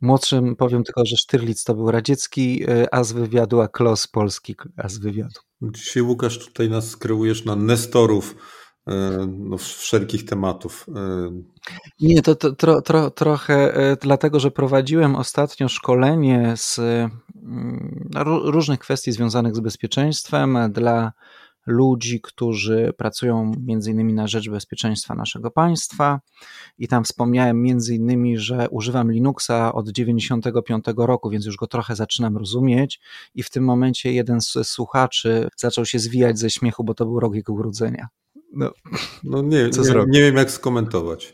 Młodszym 0.00 0.56
powiem 0.56 0.84
tylko, 0.84 1.06
że 1.06 1.16
Sztyrlic 1.16 1.64
to 1.64 1.74
był 1.74 1.90
radziecki 1.90 2.64
e, 2.68 2.94
as 2.94 3.12
wywiadu, 3.12 3.60
a 3.60 3.68
Klos 3.68 4.06
polski 4.06 4.56
as 4.76 4.98
wywiadu. 4.98 5.40
Dzisiaj 5.62 6.02
Łukasz 6.02 6.38
tutaj 6.38 6.70
nas 6.70 6.96
kreujesz 6.96 7.44
na 7.44 7.56
nestorów 7.56 8.36
e, 8.86 8.92
no, 9.38 9.58
wszelkich 9.58 10.24
tematów. 10.24 10.86
E. 10.96 11.30
Nie, 12.00 12.22
to, 12.22 12.34
to 12.34 12.52
tro, 12.52 12.82
tro, 12.82 13.10
trochę 13.10 13.72
dlatego, 14.02 14.40
że 14.40 14.50
prowadziłem 14.50 15.16
ostatnio 15.16 15.68
szkolenie 15.68 16.54
z 16.56 16.78
mm, 16.78 18.10
różnych 18.44 18.78
kwestii 18.78 19.12
związanych 19.12 19.56
z 19.56 19.60
bezpieczeństwem 19.60 20.58
dla 20.72 21.12
ludzi, 21.66 22.20
którzy 22.20 22.92
pracują 22.96 23.52
między 23.66 23.90
innymi 23.90 24.14
na 24.14 24.26
rzecz 24.26 24.50
bezpieczeństwa 24.50 25.14
naszego 25.14 25.50
państwa 25.50 26.20
i 26.78 26.88
tam 26.88 27.04
wspomniałem 27.04 27.62
między 27.62 27.94
innymi, 27.94 28.38
że 28.38 28.68
używam 28.70 29.12
Linuxa 29.12 29.72
od 29.72 29.90
95 29.90 30.84
roku, 30.96 31.30
więc 31.30 31.46
już 31.46 31.56
go 31.56 31.66
trochę 31.66 31.96
zaczynam 31.96 32.36
rozumieć 32.36 33.00
i 33.34 33.42
w 33.42 33.50
tym 33.50 33.64
momencie 33.64 34.12
jeden 34.12 34.40
z 34.40 34.52
słuchaczy 34.62 35.48
zaczął 35.56 35.86
się 35.86 35.98
zwijać 35.98 36.38
ze 36.38 36.50
śmiechu, 36.50 36.84
bo 36.84 36.94
to 36.94 37.04
był 37.04 37.20
rok 37.20 37.34
jego 37.34 37.52
urodzenia. 37.52 38.08
No, 38.52 38.70
no 39.24 39.42
nie, 39.42 39.70
Co 39.70 39.82
nie, 39.82 40.04
nie 40.08 40.20
wiem 40.20 40.36
jak 40.36 40.50
skomentować. 40.50 41.32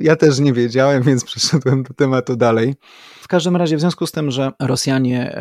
Ja 0.00 0.16
też 0.16 0.38
nie 0.38 0.52
wiedziałem, 0.52 1.02
więc 1.02 1.24
przeszedłem 1.34 1.82
do 1.82 1.94
tematu 1.94 2.36
dalej. 2.36 2.74
W 3.20 3.28
każdym 3.28 3.56
razie, 3.56 3.76
w 3.76 3.80
związku 3.80 4.06
z 4.06 4.12
tym, 4.12 4.30
że 4.30 4.52
Rosjanie 4.60 5.38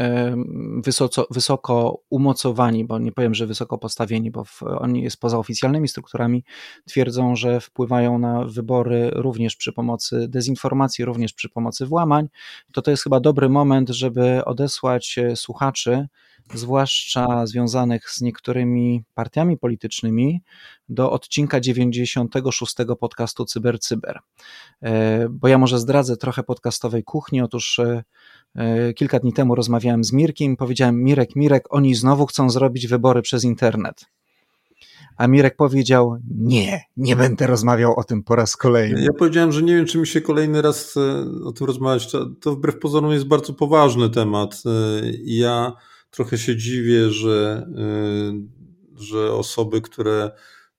wysoko, 0.84 1.28
wysoko 1.32 2.02
umocowani, 2.10 2.86
bo 2.86 3.00
nie 3.00 3.12
powiem, 3.12 3.34
że 3.34 3.48
wysoko 3.48 3.78
postawieni, 3.78 4.32
bo 4.32 4.44
w, 4.44 4.64
oni 4.64 5.04
jest 5.04 5.20
poza 5.20 5.38
oficjalnymi 5.38 5.88
strukturami, 5.88 6.44
twierdzą, 6.86 7.36
że 7.36 7.60
wpływają 7.60 8.20
na 8.20 8.46
wybory 8.46 9.10
również 9.14 9.56
przy 9.56 9.74
pomocy 9.74 10.28
dezinformacji, 10.28 11.06
również 11.06 11.34
przy 11.34 11.50
pomocy 11.50 11.86
włamań, 11.86 12.28
to 12.74 12.82
to 12.82 12.92
jest 12.92 13.04
chyba 13.04 13.20
dobry 13.20 13.50
moment, 13.50 13.90
żeby 13.90 14.46
odesłać 14.46 15.18
e, 15.18 15.36
słuchaczy 15.36 16.08
zwłaszcza 16.54 17.46
związanych 17.48 18.10
z 18.10 18.22
niektórymi 18.22 19.04
partiami 19.14 19.58
politycznymi, 19.58 20.42
do 20.90 21.12
odcinka 21.12 21.60
96 21.60 22.76
podcastu 23.00 23.46
Cyber 23.46 23.80
Cyber. 23.80 24.20
E, 24.82 25.28
bo 25.30 25.48
ja 25.48 25.58
może 25.58 25.80
zdradzę 25.80 26.18
trochę 26.18 26.44
podcastowej 26.44 27.04
kuchni. 27.04 27.42
Otóż 27.42 27.80
e, 27.80 28.04
e, 28.56 28.94
kilka 28.94 29.20
dni 29.20 29.34
temu 29.34 29.56
rozmawiałem 29.56 30.04
z 30.04 30.14
Mirkiem 30.14 30.58
powiedziałem: 30.58 31.04
Mirek, 31.04 31.36
Mirek, 31.36 31.64
oni 31.70 31.96
znowu 31.96 32.26
chcą 32.26 32.50
zrobić 32.50 32.88
wybory 32.88 33.22
przez 33.22 33.44
internet. 33.44 34.06
A 35.18 35.28
Mirek 35.28 35.56
powiedział: 35.56 36.18
Nie, 36.38 36.82
nie 36.98 37.16
będę 37.16 37.48
rozmawiał 37.48 38.00
o 38.00 38.04
tym 38.04 38.24
po 38.24 38.36
raz 38.36 38.58
kolejny. 38.58 39.04
Ja 39.04 39.14
powiedziałem, 39.20 39.52
że 39.52 39.64
nie 39.64 39.76
wiem, 39.76 39.86
czy 39.86 39.98
mi 39.98 40.08
się 40.08 40.22
kolejny 40.22 40.62
raz 40.62 40.96
o 41.46 41.52
tym 41.52 41.68
rozmawiać. 41.68 42.12
To, 42.12 42.26
to 42.26 42.56
wbrew 42.56 42.80
pozorom 42.80 43.12
jest 43.12 43.26
bardzo 43.26 43.54
poważny 43.54 44.10
temat. 44.10 44.64
Ja 45.26 45.74
trochę 46.14 46.38
się 46.38 46.56
dziwię, 46.56 47.10
że, 47.10 47.68
y, 48.98 49.04
że 49.04 49.34
osoby, 49.34 49.82
które 49.82 50.32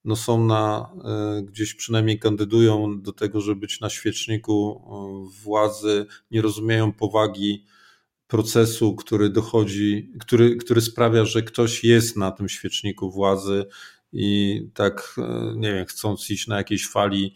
no 0.04 0.16
są 0.16 0.44
na, 0.46 0.92
y, 1.38 1.42
gdzieś 1.42 1.74
przynajmniej 1.74 2.18
kandydują 2.18 3.02
do 3.02 3.12
tego, 3.12 3.40
żeby 3.40 3.60
być 3.60 3.80
na 3.80 3.90
świeczniku 3.90 4.82
y, 5.30 5.42
władzy, 5.42 6.06
nie 6.30 6.42
rozumieją 6.42 6.92
powagi 6.92 7.64
procesu, 8.26 8.96
który 8.96 9.30
dochodzi, 9.30 10.12
który, 10.20 10.56
który 10.56 10.80
sprawia, 10.80 11.24
że 11.24 11.42
ktoś 11.42 11.84
jest 11.84 12.16
na 12.16 12.30
tym 12.30 12.48
świeczniku 12.48 13.10
władzy 13.10 13.64
i 14.12 14.60
tak, 14.74 15.16
nie 15.56 15.72
wiem, 15.72 15.86
chcąc 15.86 16.30
iść 16.30 16.46
na 16.46 16.56
jakiejś 16.56 16.88
fali 16.88 17.34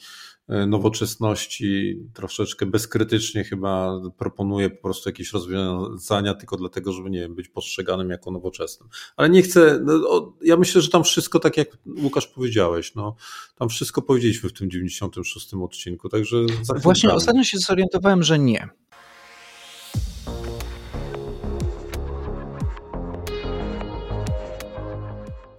nowoczesności, 0.49 2.00
troszeczkę 2.14 2.67
bezkrytycznie 2.67 3.45
chyba 3.45 4.00
proponuje 4.19 4.71
po 4.71 4.83
prostu 4.83 5.09
jakieś 5.09 5.33
rozwiązania 5.33 6.35
tylko 6.35 6.57
dlatego, 6.57 6.93
żeby 6.93 7.11
nie 7.11 7.21
wiem, 7.21 7.35
być 7.35 7.49
postrzeganym 7.49 8.11
jako 8.11 8.31
nowoczesnym. 8.31 8.88
Ale 9.17 9.31
nie 9.31 9.43
chcę, 9.43 9.81
no, 9.85 10.33
ja 10.43 10.57
myślę, 10.57 10.81
że 10.83 10.90
tam 10.90 11.05
wszystko, 11.05 11.40
tak 11.40 11.57
jak 11.57 11.69
Łukasz 12.02 12.26
powiedziałeś, 12.26 12.95
no, 12.95 13.17
tam 13.59 13.69
wszystko 13.69 14.02
powiedzieliśmy 14.02 14.49
w 14.49 14.52
tym 14.52 14.71
96 14.71 15.55
odcinku, 15.55 16.09
także... 16.09 16.37
Właśnie 16.83 17.11
ostatnio 17.11 17.45
się 17.45 17.59
zorientowałem, 17.59 18.23
że 18.23 18.38
nie. 18.38 18.69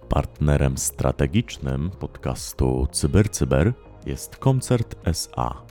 Partnerem 0.08 0.78
strategicznym 0.78 1.90
podcastu 1.90 2.86
CyberCyber 2.92 3.72
Cyber 3.72 3.89
jest 4.06 4.36
Koncert 4.36 4.94
SA, 5.04 5.62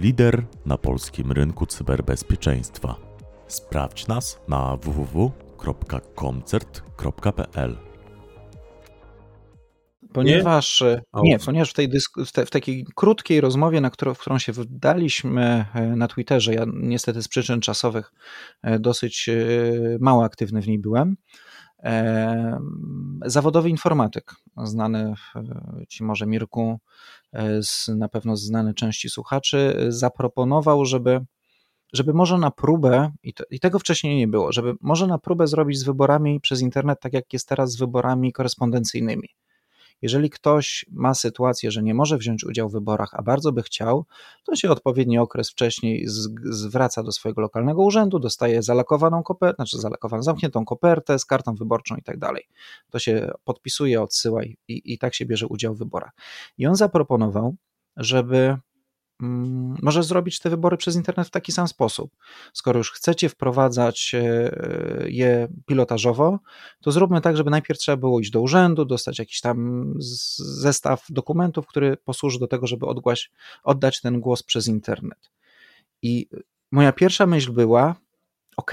lider 0.00 0.44
na 0.66 0.78
polskim 0.78 1.32
rynku 1.32 1.66
cyberbezpieczeństwa. 1.66 2.96
Sprawdź 3.46 4.06
nas 4.06 4.40
na 4.48 4.76
www.koncert.pl. 4.76 7.76
Ponieważ 10.12 10.82
nie, 11.14 11.22
nie 11.22 11.38
ponieważ 11.38 11.70
w 11.70 11.74
tej, 11.74 11.88
w, 12.26 12.32
te, 12.32 12.46
w 12.46 12.50
takiej 12.50 12.86
krótkiej 12.94 13.40
rozmowie, 13.40 13.80
na 13.80 13.90
którą, 13.90 14.14
w 14.14 14.18
którą 14.18 14.38
się 14.38 14.52
wdaliśmy 14.52 15.64
e, 15.74 15.82
na 15.82 16.08
Twitterze, 16.08 16.54
ja 16.54 16.64
niestety 16.74 17.22
z 17.22 17.28
przyczyn 17.28 17.60
czasowych 17.60 18.12
e, 18.62 18.78
dosyć 18.78 19.28
e, 19.28 19.34
mało 20.00 20.24
aktywny 20.24 20.62
w 20.62 20.68
niej 20.68 20.78
byłem, 20.78 21.16
Zawodowy 23.26 23.70
informatyk, 23.70 24.34
znany 24.56 25.14
Ci 25.88 26.04
może 26.04 26.26
Mirku, 26.26 26.80
e, 27.32 27.60
na 27.88 28.08
pewno 28.08 28.36
znany 28.36 28.74
części 28.74 29.10
słuchaczy, 29.10 29.86
zaproponował, 29.88 30.84
żeby, 30.84 31.20
żeby 31.92 32.14
może 32.14 32.38
na 32.38 32.50
próbę, 32.50 33.12
i, 33.22 33.34
to, 33.34 33.44
i 33.50 33.60
tego 33.60 33.78
wcześniej 33.78 34.16
nie 34.16 34.28
było, 34.28 34.52
żeby 34.52 34.74
może 34.80 35.06
na 35.06 35.18
próbę 35.18 35.46
zrobić 35.46 35.78
z 35.78 35.84
wyborami 35.84 36.40
przez 36.40 36.60
internet, 36.60 37.00
tak 37.00 37.12
jak 37.12 37.32
jest 37.32 37.48
teraz 37.48 37.72
z 37.72 37.78
wyborami 37.78 38.32
korespondencyjnymi. 38.32 39.28
Jeżeli 40.02 40.30
ktoś 40.30 40.86
ma 40.90 41.14
sytuację, 41.14 41.70
że 41.70 41.82
nie 41.82 41.94
może 41.94 42.18
wziąć 42.18 42.44
udziału 42.44 42.70
w 42.70 42.72
wyborach, 42.72 43.10
a 43.12 43.22
bardzo 43.22 43.52
by 43.52 43.62
chciał, 43.62 44.06
to 44.44 44.56
się 44.56 44.70
odpowiedni 44.70 45.18
okres 45.18 45.50
wcześniej 45.50 46.04
zwraca 46.44 47.02
do 47.02 47.12
swojego 47.12 47.40
lokalnego 47.40 47.82
urzędu, 47.82 48.18
dostaje 48.18 48.62
zalakowaną 48.62 49.22
kopertę, 49.22 49.56
znaczy 49.56 49.78
zalakowaną, 49.78 50.22
zamkniętą 50.22 50.64
kopertę 50.64 51.18
z 51.18 51.24
kartą 51.24 51.54
wyborczą 51.54 51.96
i 51.96 52.02
tak 52.02 52.18
dalej. 52.18 52.48
To 52.90 52.98
się 52.98 53.30
podpisuje, 53.44 54.02
odsyła 54.02 54.44
i, 54.44 54.56
i 54.68 54.98
tak 54.98 55.14
się 55.14 55.26
bierze 55.26 55.46
udział 55.46 55.74
w 55.74 55.78
wyborach. 55.78 56.12
I 56.58 56.66
on 56.66 56.76
zaproponował, 56.76 57.56
żeby 57.96 58.56
może 59.20 60.02
zrobić 60.02 60.38
te 60.38 60.50
wybory 60.50 60.76
przez 60.76 60.96
internet 60.96 61.28
w 61.28 61.30
taki 61.30 61.52
sam 61.52 61.68
sposób. 61.68 62.16
Skoro 62.52 62.78
już 62.78 62.92
chcecie 62.92 63.28
wprowadzać 63.28 64.14
e, 64.14 64.50
je 65.06 65.48
pilotażowo, 65.66 66.38
to 66.80 66.92
zróbmy 66.92 67.20
tak, 67.20 67.36
żeby 67.36 67.50
najpierw 67.50 67.80
trzeba 67.80 67.96
było 67.96 68.20
iść 68.20 68.30
do 68.30 68.40
urzędu, 68.40 68.84
dostać 68.84 69.18
jakiś 69.18 69.40
tam 69.40 69.84
zestaw 69.98 71.06
dokumentów, 71.08 71.66
który 71.66 71.96
posłuży 71.96 72.38
do 72.38 72.46
tego, 72.46 72.66
żeby 72.66 72.86
odgłaś, 72.86 73.30
oddać 73.64 74.00
ten 74.00 74.20
głos 74.20 74.42
przez 74.42 74.68
internet. 74.68 75.30
I 76.02 76.28
moja 76.72 76.92
pierwsza 76.92 77.26
myśl 77.26 77.52
była: 77.52 77.94
OK, 78.56 78.72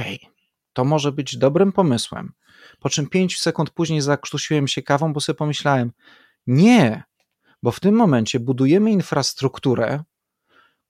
to 0.74 0.86
może 0.86 1.12
być 1.12 1.38
dobrym 1.38 1.72
pomysłem. 1.72 2.34
Po 2.80 2.90
czym 2.90 3.10
5 3.10 3.40
sekund 3.40 3.70
później 3.70 4.02
zakrztusiłem 4.02 4.68
się 4.68 4.82
kawą, 4.82 5.14
bo 5.14 5.20
sobie 5.20 5.38
pomyślałem: 5.38 5.92
Nie, 6.48 7.04
bo 7.64 7.72
w 7.72 7.80
tym 7.80 7.96
momencie 7.96 8.40
budujemy 8.40 8.92
infrastrukturę, 8.92 10.04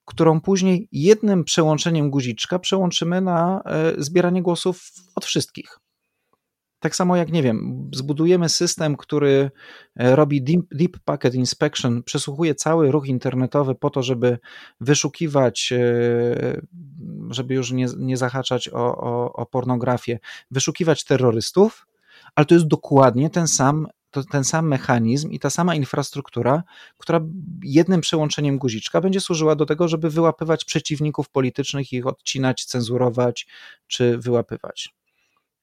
którą 0.04 0.40
później 0.40 0.88
jednym 0.92 1.44
przełączeniem 1.44 2.10
guziczka 2.10 2.58
przełączymy 2.58 3.20
na 3.20 3.62
zbieranie 3.98 4.42
głosów 4.42 4.92
od 5.14 5.24
wszystkich. 5.24 5.78
Tak 6.82 6.96
samo 6.96 7.16
jak, 7.16 7.32
nie 7.32 7.42
wiem, 7.42 7.90
zbudujemy 7.94 8.48
system, 8.48 8.96
który 8.96 9.50
e, 9.96 10.16
robi 10.16 10.42
deep, 10.42 10.66
deep, 10.70 10.98
Packet 11.04 11.34
Inspection, 11.34 12.02
przesłuchuje 12.02 12.54
cały 12.54 12.90
ruch 12.90 13.06
internetowy 13.06 13.74
po 13.74 13.90
to, 13.90 14.02
żeby 14.02 14.38
wyszukiwać, 14.80 15.72
e, 15.72 16.60
żeby 17.30 17.54
już 17.54 17.72
nie, 17.72 17.86
nie 17.98 18.16
zahaczać 18.16 18.68
o, 18.68 18.96
o, 18.96 19.32
o 19.32 19.46
pornografię, 19.46 20.18
wyszukiwać 20.50 21.04
terrorystów, 21.04 21.86
ale 22.34 22.46
to 22.46 22.54
jest 22.54 22.66
dokładnie 22.66 23.30
ten 23.30 23.48
sam, 23.48 23.86
to, 24.12 24.24
ten 24.24 24.44
sam 24.44 24.68
mechanizm 24.68 25.30
i 25.30 25.38
ta 25.38 25.50
sama 25.50 25.74
infrastruktura, 25.74 26.62
która 26.98 27.20
jednym 27.62 28.00
przełączeniem 28.00 28.58
guziczka 28.58 29.00
będzie 29.00 29.20
służyła 29.20 29.56
do 29.56 29.66
tego, 29.66 29.88
żeby 29.88 30.10
wyłapywać 30.10 30.64
przeciwników 30.64 31.28
politycznych, 31.28 31.92
ich 31.92 32.06
odcinać, 32.06 32.64
cenzurować 32.64 33.46
czy 33.86 34.18
wyłapywać. 34.18 34.94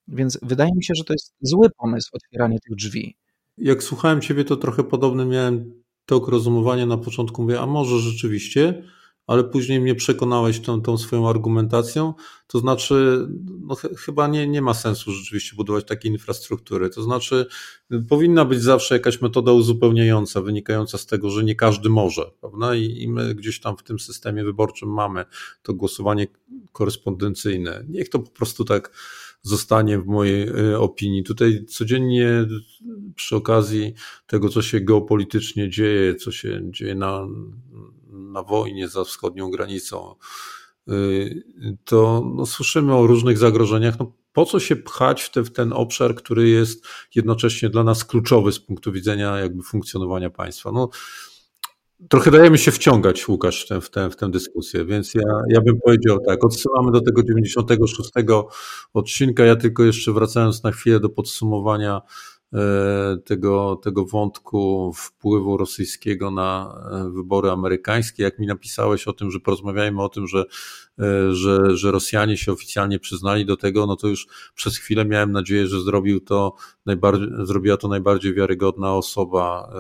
Więc 0.08 0.40
wydaje 0.42 0.72
mi 0.76 0.84
się, 0.84 0.94
że 0.98 1.04
to 1.04 1.14
jest 1.14 1.34
zły 1.42 1.70
pomysł 1.78 2.10
otwieranie 2.14 2.60
tych 2.60 2.76
drzwi. 2.76 3.16
Jak 3.58 3.84
słuchałem 3.84 4.22
Ciebie, 4.22 4.46
to 4.46 4.58
trochę 4.58 4.84
podobne 4.84 5.26
miałem 5.26 5.84
tok 6.06 6.28
rozumowania 6.28 6.86
na 6.86 6.98
początku. 6.98 7.42
Mówię, 7.42 7.60
a 7.60 7.66
może 7.66 8.00
rzeczywiście, 8.00 8.84
ale 9.30 9.44
później 9.44 9.80
mnie 9.80 9.96
przekonałeś 9.96 10.60
tą, 10.60 10.82
tą 10.82 10.98
swoją 10.98 11.30
argumentacją. 11.30 12.14
To 12.48 12.60
znaczy, 12.60 13.28
no, 13.68 13.76
ch 13.76 13.82
chyba 13.98 14.28
nie, 14.28 14.48
nie 14.48 14.62
ma 14.62 14.74
sensu 14.74 15.12
rzeczywiście 15.12 15.56
budować 15.56 15.86
takiej 15.86 16.12
infrastruktury. 16.12 16.90
To 16.90 17.04
znaczy, 17.04 17.46
powinna 18.10 18.46
być 18.46 18.62
zawsze 18.62 18.96
jakaś 18.96 19.22
metoda 19.22 19.52
uzupełniająca, 19.52 20.42
wynikająca 20.42 20.98
z 20.98 21.06
tego, 21.06 21.30
że 21.30 21.44
nie 21.44 21.56
każdy 21.56 21.90
może, 21.90 22.32
prawda? 22.42 22.76
I, 22.76 23.02
I 23.02 23.08
my 23.08 23.36
gdzieś 23.36 23.60
tam 23.60 23.78
w 23.78 23.84
tym 23.84 24.00
systemie 24.00 24.44
wyborczym 24.44 24.94
mamy 24.94 25.26
to 25.62 25.74
głosowanie 25.74 26.28
korespondencyjne. 26.72 27.86
Niech 27.90 28.10
to 28.10 28.20
po 28.20 28.32
prostu 28.32 28.66
tak 28.66 28.92
zostanie 29.42 30.00
w 30.00 30.06
mojej 30.06 30.50
y, 30.50 30.80
opinii. 30.80 31.24
Tutaj 31.24 31.66
codziennie 31.66 32.46
przy 33.16 33.36
okazji 33.36 33.94
tego, 34.28 34.50
co 34.50 34.62
się 34.62 34.80
geopolitycznie 34.80 35.70
dzieje, 35.70 36.16
co 36.16 36.32
się 36.32 36.62
dzieje 36.72 36.96
na, 36.96 37.28
na 38.30 38.44
wojnie 38.44 38.88
za 38.88 39.04
wschodnią 39.04 39.52
granicą, 39.52 40.16
y, 40.90 41.44
to 41.86 42.32
no, 42.36 42.46
słyszymy 42.46 42.96
o 42.96 43.08
różnych 43.08 43.38
zagrożeniach. 43.38 44.00
No, 44.00 44.14
po 44.34 44.46
co 44.46 44.60
się 44.60 44.76
pchać 44.76 45.22
w, 45.22 45.32
te, 45.32 45.44
w, 45.44 45.52
ten 45.52 45.74
obszar, 45.74 46.16
który 46.16 46.50
jest 46.50 46.86
jednocześnie 47.16 47.70
dla 47.70 47.84
nas 47.84 48.06
kluczowy 48.06 48.52
z 48.52 48.60
punktu 48.60 48.92
widzenia 48.92 49.38
jakby 49.38 49.64
funkcjonowania 49.64 50.30
państwa? 50.30 50.72
No, 50.72 50.90
Trochę 52.10 52.32
dajemy 52.32 52.58
się 52.58 52.72
wciągać, 52.72 53.28
Łukasz, 53.28 53.66
w 53.66 53.68
tę, 53.68 53.82
w 53.82 53.90
tę, 53.90 54.10
w 54.10 54.16
tę 54.16 54.32
dyskusję, 54.32 54.86
więc 54.86 55.14
ja, 55.16 55.44
ja 55.50 55.62
bym 55.62 55.80
powiedział 55.86 56.20
tak, 56.26 56.46
odsyłamy 56.46 56.92
do 56.92 57.02
tego 57.02 57.24
96 57.24 58.12
odcinka, 58.94 59.46
ja 59.46 59.56
tylko 59.56 59.84
jeszcze 59.84 60.14
wracając 60.14 60.64
na 60.64 60.72
chwilę 60.72 61.00
do 61.00 61.10
podsumowania 61.10 62.02
tego, 63.26 63.76
tego 63.84 64.06
wątku 64.06 64.94
wpływu 64.96 65.58
rosyjskiego 65.58 66.32
na 66.32 66.80
e, 66.92 67.10
wybory 67.10 67.50
amerykańskie. 67.50 68.24
Jak 68.24 68.40
mi 68.40 68.48
napisałeś 68.48 69.08
o 69.08 69.14
tym, 69.14 69.32
że 69.32 69.40
porozmawiajmy 69.40 70.04
o 70.04 70.10
tym, 70.10 70.28
że, 70.28 70.46
e, 71.00 71.34
że, 71.34 71.78
że 71.78 71.92
Rosjanie 71.92 72.38
się 72.38 72.52
oficjalnie 72.52 73.00
przyznali 73.00 73.46
do 73.46 73.58
tego, 73.58 73.86
no 73.86 73.96
to 73.96 74.08
już 74.08 74.28
przez 74.56 74.78
chwilę 74.78 75.06
miałem 75.06 75.32
nadzieję, 75.32 75.68
że 75.68 75.82
zrobił 75.82 76.20
to 76.20 76.56
najbardziej, 76.86 77.28
zrobiła 77.44 77.78
to 77.78 77.88
najbardziej 77.88 78.34
wiarygodna 78.34 78.96
osoba 78.96 79.74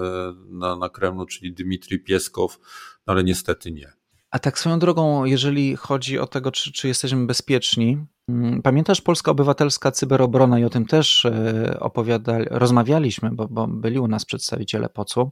na, 0.49 0.75
na 0.75 0.89
Kremlu, 0.89 1.25
czyli 1.25 1.53
Dmitrij 1.53 1.99
Pieskow, 1.99 2.59
no 3.07 3.13
ale 3.13 3.23
niestety 3.23 3.71
nie. 3.71 3.98
A 4.31 4.39
tak 4.39 4.59
swoją 4.59 4.79
drogą, 4.79 5.25
jeżeli 5.25 5.75
chodzi 5.75 6.19
o 6.19 6.27
tego, 6.27 6.51
czy, 6.51 6.71
czy 6.71 6.87
jesteśmy 6.87 7.25
bezpieczni, 7.25 8.05
mm, 8.29 8.61
pamiętasz 8.61 9.01
Polska 9.01 9.31
Obywatelska 9.31 9.91
Cyberobrona 9.91 10.59
i 10.59 10.63
o 10.63 10.69
tym 10.69 10.85
też 10.85 11.25
e, 11.25 11.79
opowiadali, 11.79 12.45
rozmawialiśmy, 12.49 13.31
bo, 13.31 13.47
bo 13.47 13.67
byli 13.67 13.99
u 13.99 14.07
nas 14.07 14.25
przedstawiciele 14.25 14.89
POC-u. 14.89 15.29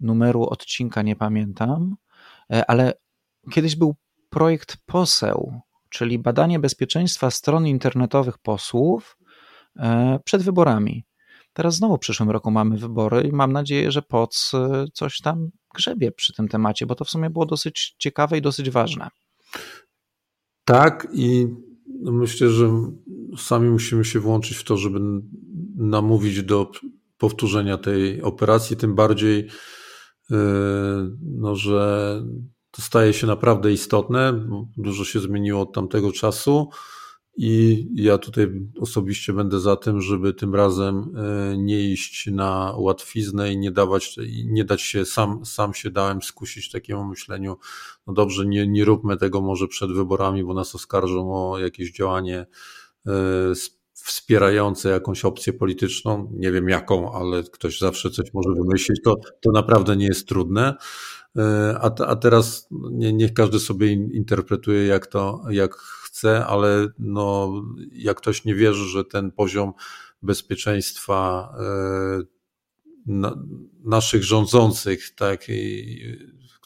Numeru 0.00 0.44
odcinka 0.44 1.02
nie 1.02 1.16
pamiętam, 1.16 1.96
e, 2.52 2.70
ale 2.70 2.92
kiedyś 3.52 3.76
był 3.76 3.96
projekt 4.30 4.76
POSEł, 4.86 5.60
czyli 5.88 6.18
badanie 6.18 6.58
bezpieczeństwa 6.58 7.30
stron 7.30 7.66
internetowych 7.66 8.38
posłów 8.38 9.18
e, 9.76 10.18
przed 10.24 10.42
wyborami. 10.42 11.04
Teraz 11.52 11.74
znowu 11.74 11.96
w 11.96 12.00
przyszłym 12.00 12.30
roku 12.30 12.50
mamy 12.50 12.76
wybory 12.76 13.28
i 13.28 13.32
mam 13.32 13.52
nadzieję, 13.52 13.90
że 13.90 14.02
POC 14.02 14.52
coś 14.92 15.20
tam 15.20 15.50
grzebie 15.74 16.12
przy 16.12 16.32
tym 16.32 16.48
temacie, 16.48 16.86
bo 16.86 16.94
to 16.94 17.04
w 17.04 17.10
sumie 17.10 17.30
było 17.30 17.46
dosyć 17.46 17.94
ciekawe 17.98 18.38
i 18.38 18.42
dosyć 18.42 18.70
ważne. 18.70 19.08
Tak, 20.64 21.08
i 21.12 21.46
myślę, 22.02 22.50
że 22.50 22.70
sami 23.36 23.70
musimy 23.70 24.04
się 24.04 24.20
włączyć 24.20 24.56
w 24.56 24.64
to, 24.64 24.76
żeby 24.76 25.00
namówić 25.76 26.42
do 26.42 26.70
powtórzenia 27.18 27.78
tej 27.78 28.22
operacji, 28.22 28.76
tym 28.76 28.94
bardziej, 28.94 29.48
yy, 30.30 30.38
no, 31.22 31.56
że 31.56 32.22
to 32.70 32.82
staje 32.82 33.12
się 33.12 33.26
naprawdę 33.26 33.72
istotne. 33.72 34.46
Dużo 34.76 35.04
się 35.04 35.20
zmieniło 35.20 35.62
od 35.62 35.74
tamtego 35.74 36.12
czasu. 36.12 36.68
I 37.40 37.86
ja 37.94 38.18
tutaj 38.18 38.48
osobiście 38.80 39.32
będę 39.32 39.60
za 39.60 39.76
tym, 39.76 40.00
żeby 40.00 40.34
tym 40.34 40.54
razem 40.54 41.14
e, 41.16 41.56
nie 41.56 41.90
iść 41.90 42.26
na 42.26 42.74
łatwiznę 42.76 43.52
i 43.52 43.58
nie 43.58 43.70
dawać, 43.70 44.16
nie 44.44 44.64
dać 44.64 44.82
się, 44.82 45.04
sam, 45.04 45.46
sam 45.46 45.74
się 45.74 45.90
dałem 45.90 46.22
skusić 46.22 46.70
takiemu 46.70 47.04
myśleniu, 47.04 47.56
no 48.06 48.12
dobrze, 48.12 48.46
nie, 48.46 48.66
nie 48.66 48.84
róbmy 48.84 49.16
tego 49.16 49.40
może 49.40 49.68
przed 49.68 49.92
wyborami, 49.92 50.44
bo 50.44 50.54
nas 50.54 50.74
oskarżą 50.74 51.32
o 51.34 51.58
jakieś 51.58 51.92
działanie 51.92 52.46
e, 53.06 53.12
wspierające 53.94 54.88
jakąś 54.88 55.24
opcję 55.24 55.52
polityczną. 55.52 56.32
Nie 56.34 56.52
wiem 56.52 56.68
jaką, 56.68 57.12
ale 57.12 57.42
ktoś 57.42 57.78
zawsze 57.78 58.10
coś 58.10 58.34
może 58.34 58.50
wymyślić. 58.52 59.00
To, 59.04 59.16
to 59.40 59.52
naprawdę 59.52 59.96
nie 59.96 60.06
jest 60.06 60.28
trudne. 60.28 60.74
E, 61.36 61.78
a, 61.80 62.04
a 62.06 62.16
teraz 62.16 62.68
nie, 62.70 63.12
niech 63.12 63.32
każdy 63.32 63.60
sobie 63.60 63.92
interpretuje, 63.92 64.86
jak 64.86 65.06
to, 65.06 65.42
jak 65.50 65.97
chce, 66.08 66.46
ale 66.46 66.88
no, 66.98 67.52
jak 67.92 68.16
ktoś 68.16 68.44
nie 68.44 68.54
wierzy, 68.54 68.84
że 68.84 69.04
ten 69.04 69.30
poziom 69.30 69.72
bezpieczeństwa 70.22 71.52
e, 71.60 72.22
naszych 73.84 74.24
rządzących, 74.24 75.14
tak, 75.14 75.46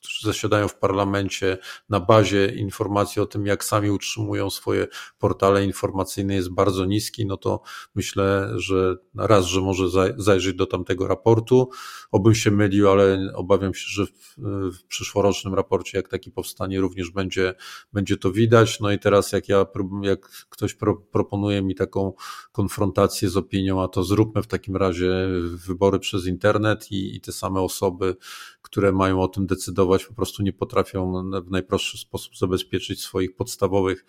którzy 0.02 0.26
zasiadają 0.26 0.68
w 0.68 0.78
parlamencie 0.78 1.58
na 1.88 2.00
bazie 2.00 2.46
informacji 2.46 3.22
o 3.22 3.26
tym, 3.26 3.46
jak 3.46 3.64
sami 3.64 3.90
utrzymują 3.90 4.50
swoje 4.50 4.86
portale 5.18 5.64
informacyjne, 5.64 6.34
jest 6.34 6.50
bardzo 6.50 6.84
niski, 6.84 7.26
no 7.26 7.36
to 7.36 7.62
myślę, 7.94 8.52
że 8.56 8.96
raz, 9.14 9.44
że 9.44 9.60
może 9.60 9.84
zajrzeć 10.16 10.56
do 10.56 10.66
tamtego 10.66 11.08
raportu. 11.08 11.70
Obym 12.10 12.34
się 12.34 12.50
mylił, 12.50 12.90
ale 12.90 13.32
obawiam 13.34 13.74
się, 13.74 13.86
że 13.88 14.06
w, 14.06 14.36
w 14.78 14.84
przyszłorocznym 14.84 15.54
raporcie, 15.54 15.98
jak 15.98 16.08
taki 16.08 16.30
powstanie, 16.30 16.80
również 16.80 17.10
będzie, 17.10 17.54
będzie 17.92 18.16
to 18.16 18.32
widać. 18.32 18.80
No 18.80 18.92
i 18.92 18.98
teraz, 18.98 19.32
jak 19.32 19.48
ja, 19.48 19.66
jak 20.02 20.28
ktoś 20.48 20.74
pro, 20.74 20.96
proponuje 20.96 21.62
mi 21.62 21.74
taką 21.74 22.12
konfrontację 22.52 23.28
z 23.28 23.36
opinią, 23.36 23.82
a 23.82 23.88
to 23.88 24.04
zróbmy 24.04 24.42
w 24.42 24.46
takim 24.46 24.76
razie 24.76 25.28
wybory 25.66 25.98
przez 25.98 26.26
internet 26.26 26.92
i, 26.92 27.16
i 27.16 27.20
te 27.20 27.32
same 27.32 27.60
osoby, 27.60 28.16
które 28.62 28.92
mają 28.92 29.20
o 29.20 29.28
tym 29.28 29.46
decydować, 29.46 30.04
po 30.04 30.14
prostu 30.14 30.42
nie 30.42 30.52
potrafią 30.52 31.30
w 31.46 31.50
najprostszy 31.50 31.98
sposób 31.98 32.36
zabezpieczyć 32.36 33.02
swoich 33.02 33.36
podstawowych, 33.36 34.04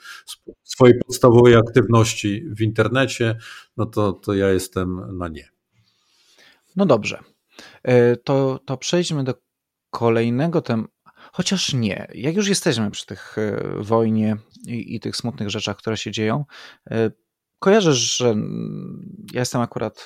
swojej 0.63 1.00
podstawowej 1.00 1.56
aktywności 1.56 2.44
w 2.50 2.62
internecie, 2.62 3.38
no 3.78 3.86
to, 3.86 4.13
to 4.13 4.34
ja 4.34 4.50
jestem 4.50 5.18
na 5.18 5.28
nie. 5.28 5.50
No 6.76 6.86
dobrze. 6.86 7.20
E, 7.84 8.16
to, 8.16 8.60
to 8.66 8.78
przejdźmy 8.78 9.24
do 9.24 9.34
kolejnego 9.89 10.62
tematu. 10.62 10.94
Chociaż 11.32 11.74
nie, 11.74 12.08
jak 12.13 12.36
już 12.36 12.48
jesteśmy 12.48 12.92
przy 12.92 13.06
tych 13.06 13.38
e, 13.38 13.63
wojnie 13.78 14.38
i, 14.68 14.96
i, 14.96 15.00
tych 15.00 15.16
smutnych 15.16 15.50
rzeczach, 15.50 15.78
które 15.78 15.98
się 15.98 16.12
dzieją, 16.12 16.46
e, 16.92 17.12
Kojarzysz, 17.63 18.18
że 18.18 18.36
ja 19.34 19.39
jestem 19.39 19.62
akurat 19.62 20.06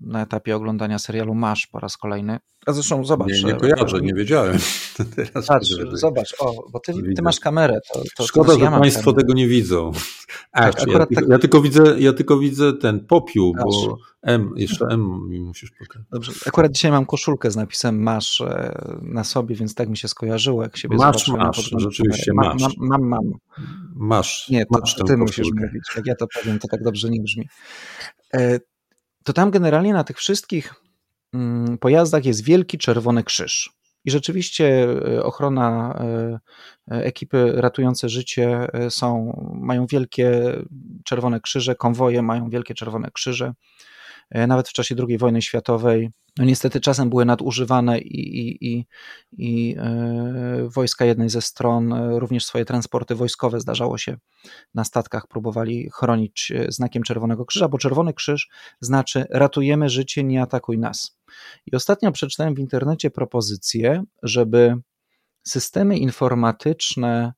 na 0.00 0.22
etapie 0.22 0.56
oglądania 0.56 0.98
serialu 0.98 1.34
Masz 1.34 1.66
po 1.66 1.80
raz 1.80 1.96
kolejny. 1.96 2.38
A 2.66 2.72
zresztą 2.72 3.04
zobacz. 3.04 3.28
Nie, 3.28 3.42
nie 3.42 3.54
kojarzę, 3.54 4.00
nie 4.08 4.14
wiedziałem. 4.14 4.58
Teraz 5.16 5.46
Patrz, 5.46 5.70
zobacz, 5.92 6.34
o, 6.38 6.70
bo 6.70 6.80
ty, 6.80 6.92
ty 7.16 7.22
masz 7.22 7.40
kamerę. 7.40 7.78
To, 7.92 8.02
to, 8.16 8.26
Szkoda, 8.26 8.52
to 8.52 8.58
że 8.58 8.64
ja 8.64 8.70
Państwo 8.70 9.02
kamerę. 9.02 9.22
tego 9.22 9.32
nie 9.32 9.48
widzą. 9.48 9.92
Tak, 10.52 10.86
ja, 10.86 10.98
tak... 10.98 11.08
ja, 11.28 11.38
tylko 11.38 11.60
widzę, 11.60 12.00
ja 12.00 12.12
tylko 12.12 12.38
widzę 12.38 12.72
ten 12.72 13.06
popiół, 13.06 13.54
bo 13.64 13.98
M, 14.22 14.52
jeszcze 14.56 14.86
M 14.90 15.28
mi 15.28 15.40
musisz 15.40 15.70
pokazać. 15.70 16.06
Dobrze, 16.10 16.32
akurat 16.46 16.72
dzisiaj 16.72 16.90
mam 16.90 17.06
koszulkę 17.06 17.50
z 17.50 17.56
napisem 17.56 18.02
Masz 18.02 18.40
e, 18.40 18.78
na 19.02 19.24
sobie, 19.24 19.56
więc 19.56 19.74
tak 19.74 19.88
mi 19.88 19.96
się 19.96 20.08
skojarzyło, 20.08 20.62
jak 20.62 20.76
siebie 20.76 20.96
Masz, 20.96 21.28
masz, 21.28 21.70
rzeczywiście 21.76 22.32
masz. 22.34 22.62
Mam, 22.62 22.72
mam, 22.78 23.02
mam. 23.02 23.32
Masz. 23.94 24.48
Nie, 24.48 24.66
to 24.66 24.78
masz 24.78 24.96
ty 25.06 25.16
musisz 25.16 25.48
mówić. 25.54 25.82
Jak 25.96 26.06
ja 26.06 26.14
to 26.14 26.26
powiem, 26.34 26.58
to 26.58 26.68
tak 26.68 26.82
dobrze 26.82 27.10
nie 27.10 27.20
brzmi. 27.20 27.48
E, 28.34 28.60
to 29.24 29.32
tam 29.32 29.50
generalnie 29.50 29.92
na 29.92 30.04
tych 30.04 30.16
wszystkich 30.16 30.74
pojazdach 31.80 32.24
jest 32.24 32.44
wielki 32.44 32.78
czerwony 32.78 33.24
krzyż. 33.24 33.72
I 34.04 34.10
rzeczywiście 34.10 34.88
ochrona, 35.22 35.98
ekipy 36.88 37.52
ratujące 37.56 38.08
życie 38.08 38.68
są, 38.90 39.32
mają 39.60 39.86
wielkie 39.86 40.52
czerwone 41.04 41.40
krzyże, 41.40 41.74
konwoje 41.74 42.22
mają 42.22 42.50
wielkie 42.50 42.74
czerwone 42.74 43.10
krzyże. 43.10 43.52
Nawet 44.30 44.68
w 44.68 44.72
czasie 44.72 44.94
II 45.08 45.18
wojny 45.18 45.42
światowej 45.42 46.10
no 46.38 46.44
niestety 46.44 46.80
czasem 46.80 47.10
były 47.10 47.24
nadużywane 47.24 47.98
i, 47.98 48.38
i, 48.38 48.72
i, 48.72 48.86
i 49.32 49.76
e, 49.78 50.68
wojska 50.74 51.04
jednej 51.04 51.30
ze 51.30 51.42
stron, 51.42 51.92
e, 51.92 52.18
również 52.18 52.44
swoje 52.44 52.64
transporty 52.64 53.14
wojskowe 53.14 53.60
zdarzało 53.60 53.98
się 53.98 54.16
na 54.74 54.84
statkach, 54.84 55.26
próbowali 55.26 55.90
chronić 55.92 56.52
e, 56.56 56.72
znakiem 56.72 57.02
Czerwonego 57.02 57.44
Krzyża, 57.44 57.68
bo 57.68 57.78
Czerwony 57.78 58.14
Krzyż 58.14 58.48
znaczy 58.80 59.26
ratujemy 59.30 59.88
życie, 59.88 60.24
nie 60.24 60.42
atakuj 60.42 60.78
nas. 60.78 61.18
I 61.66 61.76
ostatnio 61.76 62.12
przeczytałem 62.12 62.54
w 62.54 62.58
internecie 62.58 63.10
propozycję, 63.10 64.02
żeby 64.22 64.76
systemy 65.46 65.98
informatyczne 65.98 67.32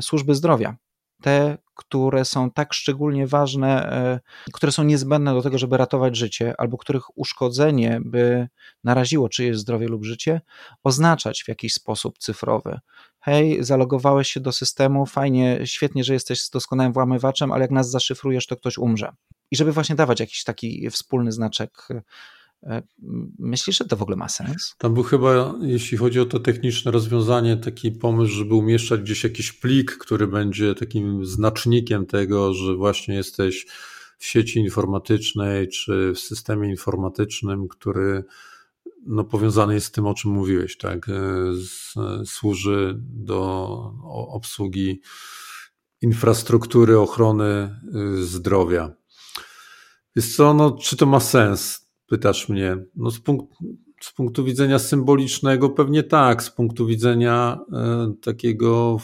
służby 0.00 0.34
zdrowia 0.34 0.76
te, 1.22 1.58
które 1.74 2.24
są 2.24 2.50
tak 2.50 2.74
szczególnie 2.74 3.26
ważne, 3.26 3.92
e, 3.92 4.20
które 4.52 4.72
są 4.72 4.84
niezbędne 4.84 5.34
do 5.34 5.42
tego, 5.42 5.58
żeby 5.58 5.76
ratować 5.76 6.16
życie, 6.16 6.54
albo 6.58 6.78
których 6.78 7.18
uszkodzenie 7.18 8.00
by 8.04 8.48
naraziło 8.84 9.28
czyjeś 9.28 9.58
zdrowie 9.58 9.88
lub 9.88 10.04
życie, 10.04 10.40
oznaczać 10.82 11.42
w 11.44 11.48
jakiś 11.48 11.74
sposób 11.74 12.18
cyfrowy. 12.18 12.80
Hej, 13.20 13.64
zalogowałeś 13.64 14.30
się 14.30 14.40
do 14.40 14.52
systemu, 14.52 15.06
fajnie, 15.06 15.60
świetnie, 15.64 16.04
że 16.04 16.12
jesteś 16.12 16.50
doskonałym 16.50 16.92
włamywaczem, 16.92 17.52
ale 17.52 17.62
jak 17.62 17.70
nas 17.70 17.90
zaszyfrujesz, 17.90 18.46
to 18.46 18.56
ktoś 18.56 18.78
umrze. 18.78 19.12
I 19.50 19.56
żeby 19.56 19.72
właśnie 19.72 19.96
dawać 19.96 20.20
jakiś 20.20 20.44
taki 20.44 20.90
wspólny 20.90 21.32
znaczek 21.32 21.88
myślisz, 23.38 23.78
że 23.78 23.84
to 23.84 23.96
w 23.96 24.02
ogóle 24.02 24.16
ma 24.16 24.28
sens? 24.28 24.74
Tam 24.78 24.94
był 24.94 25.02
chyba, 25.02 25.54
jeśli 25.62 25.98
chodzi 25.98 26.20
o 26.20 26.24
to 26.24 26.40
techniczne 26.40 26.90
rozwiązanie, 26.90 27.56
taki 27.56 27.92
pomysł, 27.92 28.32
żeby 28.32 28.54
umieszczać 28.54 29.00
gdzieś 29.00 29.24
jakiś 29.24 29.52
plik, 29.52 29.96
który 29.98 30.26
będzie 30.26 30.74
takim 30.74 31.26
znacznikiem 31.26 32.06
tego, 32.06 32.54
że 32.54 32.74
właśnie 32.74 33.14
jesteś 33.14 33.66
w 34.18 34.26
sieci 34.26 34.58
informatycznej 34.58 35.68
czy 35.68 36.12
w 36.14 36.18
systemie 36.18 36.70
informatycznym, 36.70 37.68
który 37.68 38.24
no, 39.06 39.24
powiązany 39.24 39.74
jest 39.74 39.86
z 39.86 39.90
tym, 39.90 40.06
o 40.06 40.14
czym 40.14 40.30
mówiłeś, 40.30 40.76
tak? 40.76 41.08
E, 41.08 41.12
z, 41.54 41.94
służy 42.30 42.94
do 42.98 43.68
obsługi 44.28 45.00
infrastruktury 46.00 46.98
ochrony 46.98 47.44
e, 47.44 47.76
zdrowia. 48.16 48.92
Jest 50.16 50.36
co, 50.36 50.54
no, 50.54 50.70
czy 50.70 50.96
to 50.96 51.06
ma 51.06 51.20
sens? 51.20 51.81
Pytasz 52.12 52.48
mnie. 52.48 52.76
No 52.96 53.10
z, 53.10 53.20
z 54.00 54.12
punktu 54.12 54.44
widzenia 54.44 54.78
symbolicznego 54.78 55.70
pewnie 55.70 56.02
tak, 56.02 56.42
z 56.42 56.50
punktu 56.50 56.86
widzenia 56.86 57.58
e, 57.72 58.12
takiego 58.22 58.96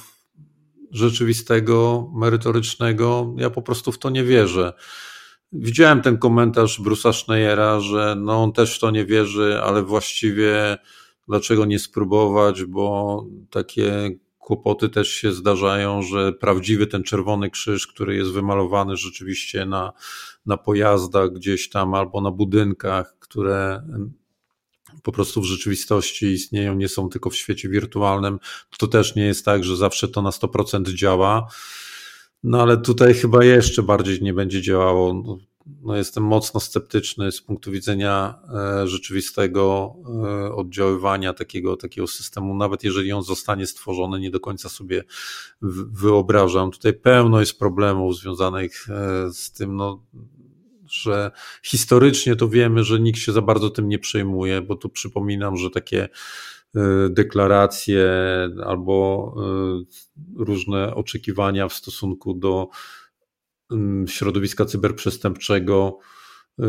rzeczywistego, 0.90 2.10
merytorycznego, 2.14 3.34
ja 3.38 3.50
po 3.50 3.62
prostu 3.62 3.92
w 3.92 3.98
to 3.98 4.10
nie 4.10 4.24
wierzę. 4.24 4.72
Widziałem 5.52 6.02
ten 6.02 6.18
komentarz 6.18 6.80
Bruce'a 6.80 7.12
Schneiera, 7.12 7.80
że 7.80 8.16
no 8.18 8.42
on 8.42 8.52
też 8.52 8.76
w 8.76 8.80
to 8.80 8.90
nie 8.90 9.04
wierzy, 9.04 9.60
ale 9.62 9.82
właściwie 9.82 10.78
dlaczego 11.28 11.64
nie 11.64 11.78
spróbować, 11.78 12.64
bo 12.64 13.24
takie 13.50 14.10
kłopoty 14.48 14.88
też 14.88 15.08
się 15.08 15.32
zdarzają, 15.32 16.02
że 16.02 16.32
prawdziwy 16.32 16.86
ten 16.86 17.02
czerwony 17.02 17.50
krzyż, 17.50 17.86
który 17.86 18.16
jest 18.16 18.30
wymalowany 18.30 18.96
rzeczywiście 18.96 19.66
na, 19.66 19.92
na 20.46 20.56
pojazdach 20.56 21.32
gdzieś 21.32 21.68
tam 21.68 21.94
albo 21.94 22.20
na 22.20 22.30
budynkach, 22.30 23.16
które 23.18 23.82
po 25.02 25.12
prostu 25.12 25.40
w 25.40 25.44
rzeczywistości 25.44 26.26
istnieją, 26.26 26.74
nie 26.74 26.88
są 26.88 27.08
tylko 27.08 27.30
w 27.30 27.36
świecie 27.36 27.68
wirtualnym, 27.68 28.38
to 28.78 28.86
też 28.86 29.14
nie 29.14 29.24
jest 29.24 29.44
tak, 29.44 29.64
że 29.64 29.76
zawsze 29.76 30.08
to 30.08 30.22
na 30.22 30.30
100% 30.30 30.94
działa. 30.94 31.48
No 32.42 32.62
ale 32.62 32.76
tutaj 32.76 33.14
chyba 33.14 33.44
jeszcze 33.44 33.82
bardziej 33.82 34.22
nie 34.22 34.34
będzie 34.34 34.62
działało. 34.62 35.38
No, 35.82 35.96
jestem 35.96 36.24
mocno 36.24 36.60
sceptyczny 36.60 37.32
z 37.32 37.42
punktu 37.42 37.70
widzenia 37.70 38.38
e, 38.54 38.86
rzeczywistego 38.86 39.94
e, 40.24 40.54
oddziaływania 40.54 41.34
takiego, 41.34 41.76
takiego 41.76 42.06
systemu, 42.06 42.54
nawet 42.54 42.84
jeżeli 42.84 43.12
on 43.12 43.22
zostanie 43.22 43.66
stworzony, 43.66 44.20
nie 44.20 44.30
do 44.30 44.40
końca 44.40 44.68
sobie 44.68 45.04
wyobrażam. 45.92 46.70
Tutaj 46.70 46.92
pełno 46.92 47.40
jest 47.40 47.58
problemów 47.58 48.16
związanych 48.16 48.86
e, 48.90 49.32
z 49.32 49.52
tym, 49.52 49.76
no, 49.76 50.04
że 50.90 51.30
historycznie 51.62 52.36
to 52.36 52.48
wiemy, 52.48 52.84
że 52.84 53.00
nikt 53.00 53.18
się 53.18 53.32
za 53.32 53.42
bardzo 53.42 53.70
tym 53.70 53.88
nie 53.88 53.98
przejmuje, 53.98 54.62
bo 54.62 54.76
tu 54.76 54.88
przypominam, 54.88 55.56
że 55.56 55.70
takie 55.70 56.08
deklaracje 57.10 58.10
albo 58.64 59.34
różne 60.36 60.94
oczekiwania 60.94 61.68
w 61.68 61.72
stosunku 61.72 62.34
do 62.34 62.68
środowiska 64.06 64.64
cyberprzestępczego 64.64 65.98
y, 65.98 66.62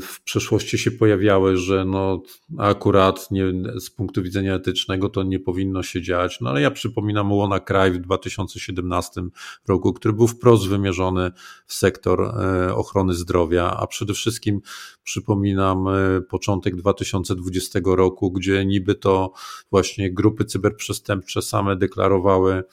w 0.00 0.20
przeszłości 0.24 0.78
się 0.78 0.90
pojawiały, 0.90 1.56
że 1.56 1.84
no 1.84 2.22
akurat 2.58 3.30
nie, 3.30 3.44
z 3.80 3.90
punktu 3.90 4.22
widzenia 4.22 4.54
etycznego 4.54 5.08
to 5.08 5.22
nie 5.22 5.40
powinno 5.40 5.82
się 5.82 6.02
dziać. 6.02 6.40
No 6.40 6.50
ale 6.50 6.60
ja 6.60 6.70
przypominam 6.70 7.32
Łona 7.32 7.60
Kraj 7.60 7.92
w 7.92 7.98
2017 7.98 9.22
roku, 9.68 9.92
który 9.92 10.14
był 10.14 10.26
wprost 10.26 10.68
wymierzony 10.68 11.30
w 11.66 11.74
sektor 11.74 12.22
e, 12.22 12.74
ochrony 12.74 13.14
zdrowia, 13.14 13.76
a 13.76 13.86
przede 13.86 14.14
wszystkim 14.14 14.60
przypominam 15.02 15.88
e, 15.88 16.20
początek 16.20 16.76
2020 16.76 17.80
roku, 17.84 18.32
gdzie 18.32 18.66
niby 18.66 18.94
to 18.94 19.32
właśnie 19.70 20.12
grupy 20.14 20.44
cyberprzestępcze 20.44 21.42
same 21.42 21.76
deklarowały 21.76 22.64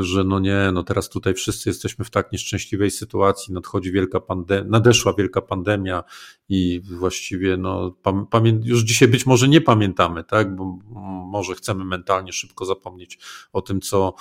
że 0.00 0.24
no 0.24 0.38
nie, 0.38 0.70
no 0.72 0.82
teraz 0.82 1.08
tutaj 1.08 1.34
wszyscy 1.34 1.68
jesteśmy 1.68 2.04
w 2.04 2.10
tak 2.10 2.32
nieszczęśliwej 2.32 2.90
sytuacji, 2.90 3.54
nadchodzi 3.54 3.92
wielka 3.92 4.20
pandemia, 4.20 4.70
nadeszła 4.70 5.14
wielka 5.18 5.42
pandemia 5.42 6.04
i 6.48 6.80
właściwie 6.84 7.56
no, 7.56 7.96
pamię- 8.30 8.60
już 8.64 8.82
dzisiaj 8.82 9.08
być 9.08 9.26
może 9.26 9.48
nie 9.48 9.60
pamiętamy, 9.60 10.24
tak, 10.24 10.56
bo 10.56 10.78
może 11.30 11.54
chcemy 11.54 11.84
mentalnie 11.84 12.32
szybko 12.32 12.64
zapomnieć 12.64 13.18
o 13.52 13.62
tym, 13.62 13.80
co 13.80 14.14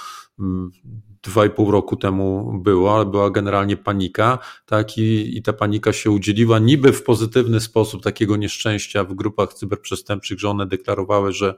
dwa 1.23 1.45
i 1.45 1.49
pół 1.49 1.71
roku 1.71 1.95
temu 1.95 2.53
było, 2.63 2.95
ale 2.95 3.05
była 3.05 3.29
generalnie 3.29 3.77
panika, 3.77 4.39
tak, 4.65 4.97
i, 4.97 5.37
i 5.37 5.41
ta 5.41 5.53
panika 5.53 5.93
się 5.93 6.11
udzieliła 6.11 6.59
niby 6.59 6.93
w 6.93 7.03
pozytywny 7.03 7.59
sposób 7.59 8.03
takiego 8.03 8.37
nieszczęścia 8.37 9.03
w 9.03 9.13
grupach 9.13 9.53
cyberprzestępczych, 9.53 10.39
że 10.39 10.49
one 10.49 10.67
deklarowały, 10.67 11.33
że 11.33 11.55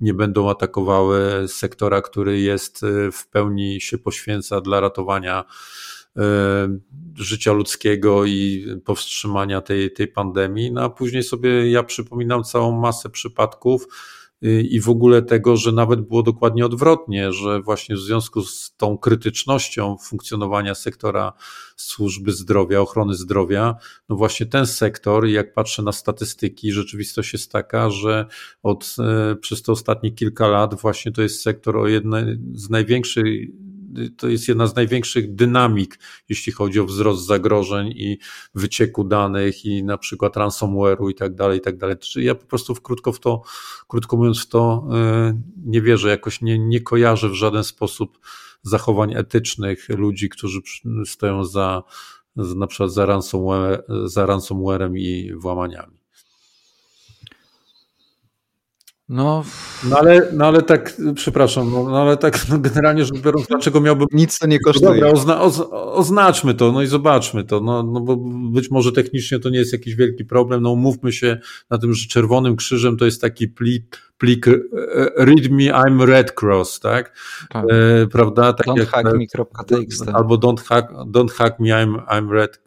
nie 0.00 0.14
będą 0.14 0.50
atakowały 0.50 1.48
sektora, 1.48 2.02
który 2.02 2.40
jest 2.40 2.82
y, 2.82 3.12
w 3.12 3.26
pełni 3.28 3.80
się 3.80 3.98
poświęca 3.98 4.60
dla 4.60 4.80
ratowania 4.80 5.44
życia 7.14 7.52
ludzkiego 7.52 8.24
i 8.24 8.66
powstrzymania 8.84 9.60
tej, 9.60 9.92
tej 9.92 10.08
pandemii. 10.08 10.72
No 10.72 10.82
a 10.82 10.90
później 10.90 11.22
sobie 11.22 11.70
ja 11.70 11.82
przypominam 11.82 12.44
całą 12.44 12.80
masę 12.80 13.10
przypadków, 13.10 13.86
i 14.42 14.80
w 14.80 14.88
ogóle 14.88 15.22
tego, 15.22 15.56
że 15.56 15.72
nawet 15.72 16.00
było 16.00 16.22
dokładnie 16.22 16.66
odwrotnie, 16.66 17.32
że 17.32 17.62
właśnie 17.62 17.96
w 17.96 17.98
związku 17.98 18.42
z 18.42 18.74
tą 18.76 18.98
krytycznością 18.98 19.96
funkcjonowania 20.02 20.74
sektora 20.74 21.32
służby 21.76 22.32
zdrowia, 22.32 22.80
ochrony 22.80 23.14
zdrowia, 23.14 23.76
no 24.08 24.16
właśnie 24.16 24.46
ten 24.46 24.66
sektor, 24.66 25.26
jak 25.26 25.54
patrzę 25.54 25.82
na 25.82 25.92
statystyki, 25.92 26.72
rzeczywistość 26.72 27.32
jest 27.32 27.52
taka, 27.52 27.90
że 27.90 28.26
od, 28.62 28.96
e, 28.98 29.36
przez 29.36 29.62
te 29.62 29.72
ostatnie 29.72 30.10
kilka 30.10 30.48
lat 30.48 30.74
właśnie 30.74 31.12
to 31.12 31.22
jest 31.22 31.42
sektor 31.42 31.76
o 31.76 31.88
jednej 31.88 32.38
z 32.54 32.70
największych 32.70 33.24
to 34.16 34.28
jest 34.28 34.48
jedna 34.48 34.66
z 34.66 34.76
największych 34.76 35.34
dynamik, 35.34 35.98
jeśli 36.28 36.52
chodzi 36.52 36.80
o 36.80 36.84
wzrost 36.84 37.26
zagrożeń 37.26 37.88
i 37.88 38.18
wycieku 38.54 39.04
danych 39.04 39.64
i 39.64 39.84
na 39.84 39.98
przykład 39.98 40.36
ransomware'u 40.36 41.10
i 41.10 41.14
tak 41.14 41.34
dalej, 41.34 41.58
i 41.58 41.60
tak 41.60 41.76
dalej. 41.76 41.96
Ja 42.16 42.34
po 42.34 42.46
prostu 42.46 42.74
w 42.74 42.82
krótko 42.82 43.12
w 43.12 43.20
to, 43.20 43.42
krótko 43.88 44.16
mówiąc 44.16 44.42
w 44.42 44.48
to 44.48 44.88
e, 44.92 45.40
nie 45.64 45.82
wierzę, 45.82 46.08
jakoś 46.08 46.40
nie, 46.40 46.58
nie 46.58 46.80
kojarzę 46.80 47.28
w 47.28 47.34
żaden 47.34 47.64
sposób 47.64 48.18
zachowań 48.62 49.14
etycznych 49.14 49.88
ludzi, 49.88 50.28
którzy 50.28 50.60
stoją 51.04 51.44
za, 51.44 51.82
na 52.36 52.66
przykład 52.66 52.92
za, 52.92 53.06
ransomware, 53.06 53.84
za 54.04 54.26
ransomwarem 54.26 54.98
i 54.98 55.32
włamaniami. 55.36 55.99
No, 59.10 59.44
no 59.88 59.98
ale, 59.98 60.28
no 60.32 60.46
ale 60.46 60.62
tak, 60.62 60.96
przepraszam, 61.14 61.72
no, 61.72 61.84
no 61.84 62.02
ale 62.02 62.16
tak 62.16 62.48
no 62.48 62.58
generalnie 62.68 63.04
rzecz 63.04 63.20
biorąc, 63.20 63.46
dlaczego 63.46 63.80
miałbym... 63.80 64.06
Nic 64.12 64.38
to 64.38 64.46
nie 64.46 64.58
kosztuje. 64.60 65.00
Dobra, 65.00 65.10
ozna, 65.10 65.40
oz, 65.40 65.62
oznaczmy 65.72 66.54
to, 66.54 66.72
no 66.72 66.82
i 66.82 66.86
zobaczmy 66.86 67.44
to, 67.44 67.60
no, 67.60 67.82
no 67.82 68.00
bo 68.00 68.16
być 68.52 68.70
może 68.70 68.92
technicznie 68.92 69.38
to 69.38 69.50
nie 69.50 69.58
jest 69.58 69.72
jakiś 69.72 69.94
wielki 69.94 70.24
problem, 70.24 70.62
no 70.62 70.70
umówmy 70.70 71.12
się 71.12 71.38
na 71.70 71.78
tym, 71.78 71.94
że 71.94 72.08
Czerwonym 72.08 72.56
Krzyżem 72.56 72.96
to 72.96 73.04
jest 73.04 73.20
taki 73.20 73.48
plik, 73.48 74.09
plik 74.20 74.46
readme 75.16 75.72
I'm 75.72 75.96
Red 76.04 76.36
Cross, 76.36 76.80
tak? 76.80 77.16
tak. 77.48 77.64
E, 77.64 78.06
prawda? 78.06 78.52
Tak 78.52 78.66
don't 78.66 78.86
hack 78.86 79.04
me.txt. 79.16 80.08
Albo 80.12 80.36
don't 80.36 80.60
hack, 80.60 80.92
don't 81.06 81.32
hack 81.32 81.58
me 81.60 81.72
I'm, 81.72 82.04
I'm 82.06 82.28
Red 82.30 82.60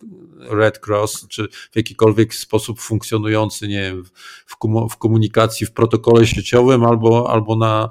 Red 0.49 0.79
Cross, 0.79 1.27
czy 1.27 1.47
w 1.71 1.75
jakikolwiek 1.75 2.33
sposób 2.33 2.79
funkcjonujący, 2.79 3.67
nie 3.67 3.81
wiem, 3.81 4.03
w, 4.45 4.57
w 4.89 4.97
komunikacji, 4.97 5.67
w 5.67 5.71
protokole 5.71 6.27
sieciowym 6.27 6.83
albo, 6.83 7.29
albo 7.31 7.55
na 7.55 7.89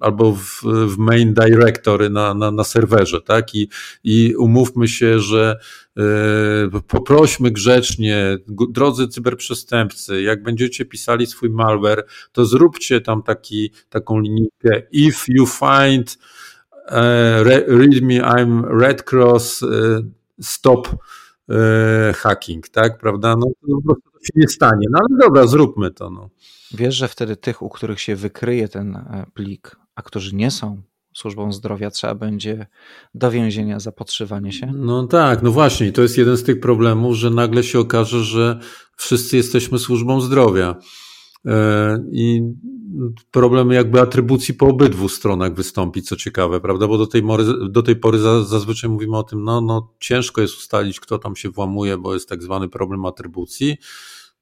albo 0.00 0.32
w, 0.32 0.62
w 0.62 0.98
main 0.98 1.34
directory 1.34 2.10
na, 2.10 2.34
na, 2.34 2.50
na 2.50 2.64
serwerze, 2.64 3.20
tak? 3.20 3.54
I, 3.54 3.68
I 4.04 4.34
umówmy 4.36 4.88
się, 4.88 5.18
że 5.18 5.58
e, 5.96 6.02
poprośmy 6.88 7.50
grzecznie, 7.50 8.38
drodzy 8.70 9.08
cyberprzestępcy, 9.08 10.22
jak 10.22 10.42
będziecie 10.42 10.84
pisali 10.84 11.26
swój 11.26 11.50
malware, 11.50 12.06
to 12.32 12.44
zróbcie 12.44 13.00
tam 13.00 13.22
taki, 13.22 13.70
taką 13.88 14.20
linijkę 14.20 14.82
if 14.92 15.24
you 15.28 15.46
find 15.46 16.18
uh, 16.88 17.42
read 17.68 18.02
me 18.02 18.20
I'm 18.20 18.80
Red 18.80 19.02
Cross 19.02 19.64
stop 20.40 20.88
hacking, 22.14 22.68
tak, 22.68 22.98
prawda? 22.98 23.36
No 23.36 23.46
to 23.46 23.76
po 23.86 23.94
prostu 23.94 24.24
się 24.24 24.32
nie 24.36 24.48
stanie. 24.48 24.86
No 24.90 24.98
ale 24.98 25.18
dobra, 25.18 25.46
zróbmy 25.46 25.90
to. 25.90 26.10
No. 26.10 26.30
Wiesz, 26.74 26.94
że 26.94 27.08
wtedy 27.08 27.36
tych, 27.36 27.62
u 27.62 27.68
których 27.68 28.00
się 28.00 28.16
wykryje 28.16 28.68
ten 28.68 28.96
e, 28.96 29.26
plik, 29.34 29.76
a 29.94 30.02
którzy 30.02 30.34
nie 30.34 30.50
są 30.50 30.82
służbą 31.14 31.52
zdrowia, 31.52 31.90
trzeba 31.90 32.14
będzie 32.14 32.66
do 33.14 33.30
więzienia 33.30 33.80
za 33.80 33.92
podszywanie 33.92 34.52
się? 34.52 34.72
No 34.74 35.06
tak, 35.06 35.42
no 35.42 35.50
właśnie. 35.50 35.92
To 35.92 36.02
jest 36.02 36.18
jeden 36.18 36.36
z 36.36 36.44
tych 36.44 36.60
problemów, 36.60 37.16
że 37.16 37.30
nagle 37.30 37.62
się 37.62 37.78
okaże, 37.78 38.24
że 38.24 38.60
wszyscy 38.96 39.36
jesteśmy 39.36 39.78
służbą 39.78 40.20
zdrowia. 40.20 40.76
E, 41.46 41.98
I 42.12 42.42
problem 43.30 43.70
jakby 43.70 44.00
atrybucji 44.00 44.54
po 44.54 44.66
obydwu 44.66 45.08
stronach 45.08 45.54
wystąpi, 45.54 46.02
co 46.02 46.16
ciekawe, 46.16 46.60
prawda? 46.60 46.88
Bo 46.88 46.98
do 46.98 47.06
tej, 47.06 47.22
pory, 47.22 47.44
do 47.68 47.82
tej 47.82 47.96
pory 47.96 48.18
zazwyczaj 48.18 48.90
mówimy 48.90 49.16
o 49.16 49.22
tym, 49.22 49.44
no, 49.44 49.60
no 49.60 49.92
ciężko 50.00 50.40
jest 50.40 50.56
ustalić, 50.56 51.00
kto 51.00 51.18
tam 51.18 51.36
się 51.36 51.50
włamuje, 51.50 51.98
bo 51.98 52.14
jest 52.14 52.28
tak 52.28 52.42
zwany 52.42 52.68
problem 52.68 53.06
atrybucji 53.06 53.76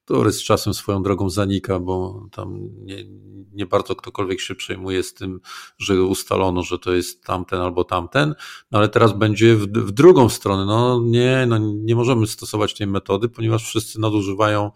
który 0.04 0.32
z 0.32 0.42
czasem 0.42 0.74
swoją 0.74 1.02
drogą 1.02 1.30
zanika, 1.30 1.78
bo 1.78 2.26
tam 2.32 2.58
nie, 2.76 3.04
nie 3.52 3.66
bardzo 3.66 3.96
ktokolwiek 3.96 4.40
się 4.40 4.54
przejmuje 4.54 5.02
z 5.02 5.14
tym, 5.14 5.40
że 5.78 6.02
ustalono, 6.02 6.62
że 6.62 6.78
to 6.78 6.92
jest 6.92 7.24
tamten 7.24 7.60
albo 7.60 7.84
tamten, 7.84 8.34
no 8.70 8.78
ale 8.78 8.88
teraz 8.88 9.12
będzie 9.12 9.56
w, 9.56 9.66
w 9.66 9.92
drugą 9.92 10.28
stronę. 10.28 10.66
No 10.66 11.00
nie, 11.04 11.46
no 11.48 11.58
nie 11.58 11.96
możemy 11.96 12.26
stosować 12.26 12.74
tej 12.74 12.86
metody, 12.86 13.28
ponieważ 13.28 13.64
wszyscy 13.64 14.00
nadużywają 14.00 14.70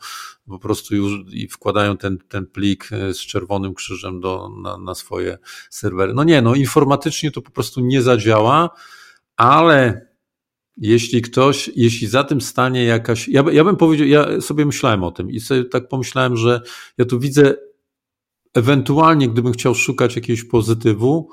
po 0.48 0.58
prostu 0.58 0.96
już 0.96 1.12
i 1.32 1.48
wkładają 1.48 1.96
ten, 1.96 2.18
ten 2.28 2.46
plik 2.46 2.88
e, 2.92 3.14
z 3.14 3.18
czerwonym 3.18 3.74
krzyżem 3.74 4.20
do, 4.20 4.50
na, 4.62 4.78
na 4.78 4.94
swoje 4.94 5.38
serwery. 5.70 6.14
No 6.14 6.24
nie, 6.24 6.42
no 6.42 6.54
informatycznie 6.54 7.30
to 7.30 7.42
po 7.42 7.50
prostu 7.50 7.80
nie 7.80 8.02
zadziała, 8.02 8.70
ale 9.36 10.07
jeśli 10.78 11.22
ktoś, 11.22 11.70
jeśli 11.76 12.06
za 12.06 12.24
tym 12.24 12.40
stanie 12.40 12.84
jakaś. 12.84 13.28
Ja, 13.28 13.44
ja 13.52 13.64
bym 13.64 13.76
powiedział, 13.76 14.06
ja 14.06 14.40
sobie 14.40 14.66
myślałem 14.66 15.04
o 15.04 15.10
tym 15.10 15.30
i 15.30 15.40
sobie 15.40 15.64
tak 15.64 15.88
pomyślałem, 15.88 16.36
że 16.36 16.60
ja 16.98 17.04
tu 17.04 17.20
widzę 17.20 17.54
ewentualnie, 18.54 19.28
gdybym 19.28 19.52
chciał 19.52 19.74
szukać 19.74 20.16
jakiegoś 20.16 20.44
pozytywu, 20.44 21.30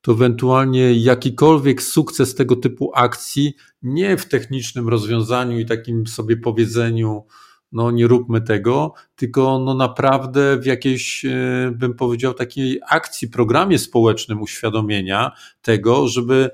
to 0.00 0.12
ewentualnie 0.12 0.92
jakikolwiek 0.94 1.82
sukces 1.82 2.34
tego 2.34 2.56
typu 2.56 2.92
akcji, 2.94 3.54
nie 3.82 4.16
w 4.16 4.28
technicznym 4.28 4.88
rozwiązaniu 4.88 5.58
i 5.58 5.66
takim 5.66 6.06
sobie 6.06 6.36
powiedzeniu, 6.36 7.26
no 7.72 7.90
nie 7.90 8.06
róbmy 8.06 8.40
tego, 8.40 8.94
tylko 9.16 9.58
no 9.58 9.74
naprawdę 9.74 10.58
w 10.58 10.66
jakiejś, 10.66 11.24
e, 11.24 11.72
bym 11.74 11.94
powiedział, 11.94 12.34
takiej 12.34 12.80
akcji, 12.88 13.28
programie 13.28 13.78
społecznym 13.78 14.42
uświadomienia 14.42 15.32
tego, 15.62 16.08
żeby 16.08 16.50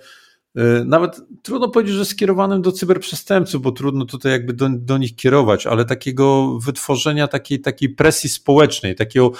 nawet 0.84 1.20
trudno 1.42 1.68
powiedzieć, 1.68 1.94
że 1.94 2.04
skierowanym 2.04 2.62
do 2.62 2.72
cyberprzestępców, 2.72 3.62
bo 3.62 3.72
trudno 3.72 4.04
tutaj 4.04 4.32
jakby 4.32 4.52
do, 4.52 4.68
do 4.70 4.98
nich 4.98 5.16
kierować, 5.16 5.66
ale 5.66 5.84
takiego 5.84 6.58
wytworzenia 6.58 7.28
takiej, 7.28 7.60
takiej 7.60 7.88
presji 7.88 8.30
społecznej, 8.30 8.94
takiego 8.94 9.32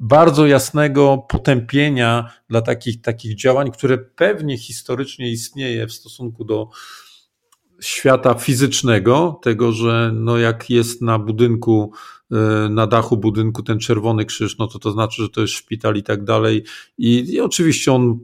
bardzo 0.00 0.46
jasnego 0.46 1.26
potępienia 1.28 2.30
dla 2.48 2.62
takich, 2.62 3.00
takich 3.00 3.36
działań, 3.36 3.70
które 3.70 3.98
pewnie 3.98 4.58
historycznie 4.58 5.30
istnieje 5.30 5.86
w 5.86 5.92
stosunku 5.92 6.44
do 6.44 6.68
świata 7.80 8.34
fizycznego, 8.34 9.40
tego, 9.42 9.72
że 9.72 10.12
no 10.14 10.38
jak 10.38 10.70
jest 10.70 11.02
na 11.02 11.18
budynku, 11.18 11.92
e, 12.32 12.68
na 12.68 12.86
dachu 12.86 13.16
budynku 13.16 13.62
ten 13.62 13.78
czerwony 13.78 14.24
krzyż, 14.24 14.58
no 14.58 14.66
to 14.66 14.78
to 14.78 14.90
znaczy, 14.90 15.22
że 15.22 15.28
to 15.28 15.40
jest 15.40 15.54
szpital 15.54 15.96
i 15.96 16.02
tak 16.02 16.24
dalej. 16.24 16.64
I, 16.98 17.34
i 17.34 17.40
oczywiście 17.40 17.92
on 17.92 18.18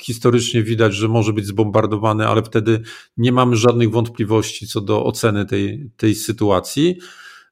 historycznie 0.00 0.62
widać, 0.62 0.94
że 0.94 1.08
może 1.08 1.32
być 1.32 1.46
zbombardowany, 1.46 2.26
ale 2.26 2.42
wtedy 2.42 2.80
nie 3.16 3.32
mamy 3.32 3.56
żadnych 3.56 3.90
wątpliwości 3.90 4.66
co 4.66 4.80
do 4.80 5.04
oceny 5.04 5.46
tej, 5.46 5.90
tej 5.96 6.14
sytuacji. 6.14 6.98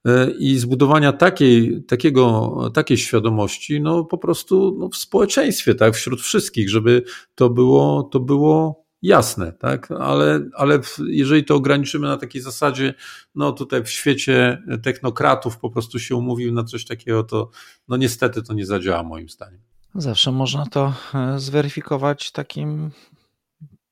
E, 0.05 0.31
I 0.31 0.59
zbudowania 0.59 1.13
takiej, 1.13 1.85
takiego, 1.85 2.53
takiej 2.75 2.99
świadomości, 2.99 3.81
no 3.81 4.05
po 4.05 4.19
prostu 4.19 4.77
no 4.79 4.89
w 4.89 4.97
społeczeństwie, 4.97 5.75
tak, 5.75 5.95
wśród 5.95 6.21
wszystkich, 6.21 6.71
żeby 6.71 7.03
to 7.35 7.51
było, 7.51 8.03
to 8.03 8.21
było 8.21 8.87
jasne, 9.03 9.53
tak? 9.53 9.91
Ale, 9.91 10.41
ale 10.55 10.81
jeżeli 11.07 11.45
to 11.45 11.55
ograniczymy 11.55 12.07
na 12.07 12.17
takiej 12.17 12.43
zasadzie, 12.43 12.95
no 13.35 13.53
tutaj 13.53 13.85
w 13.85 13.91
świecie 13.91 14.63
technokratów 14.83 15.59
po 15.59 15.71
prostu 15.71 15.99
się 15.99 16.17
umówił 16.17 16.53
na 16.53 16.65
coś 16.65 16.85
takiego, 16.85 17.25
to 17.25 17.51
no 17.89 17.97
niestety 17.97 18.43
to 18.43 18.55
nie 18.55 18.67
zadziała 18.67 19.03
moim 19.03 19.29
zdaniem. 19.29 19.76
Zawsze 19.94 20.33
można 20.33 20.66
to 20.66 20.94
e, 21.14 21.38
zweryfikować 21.38 22.33
takim 22.33 22.90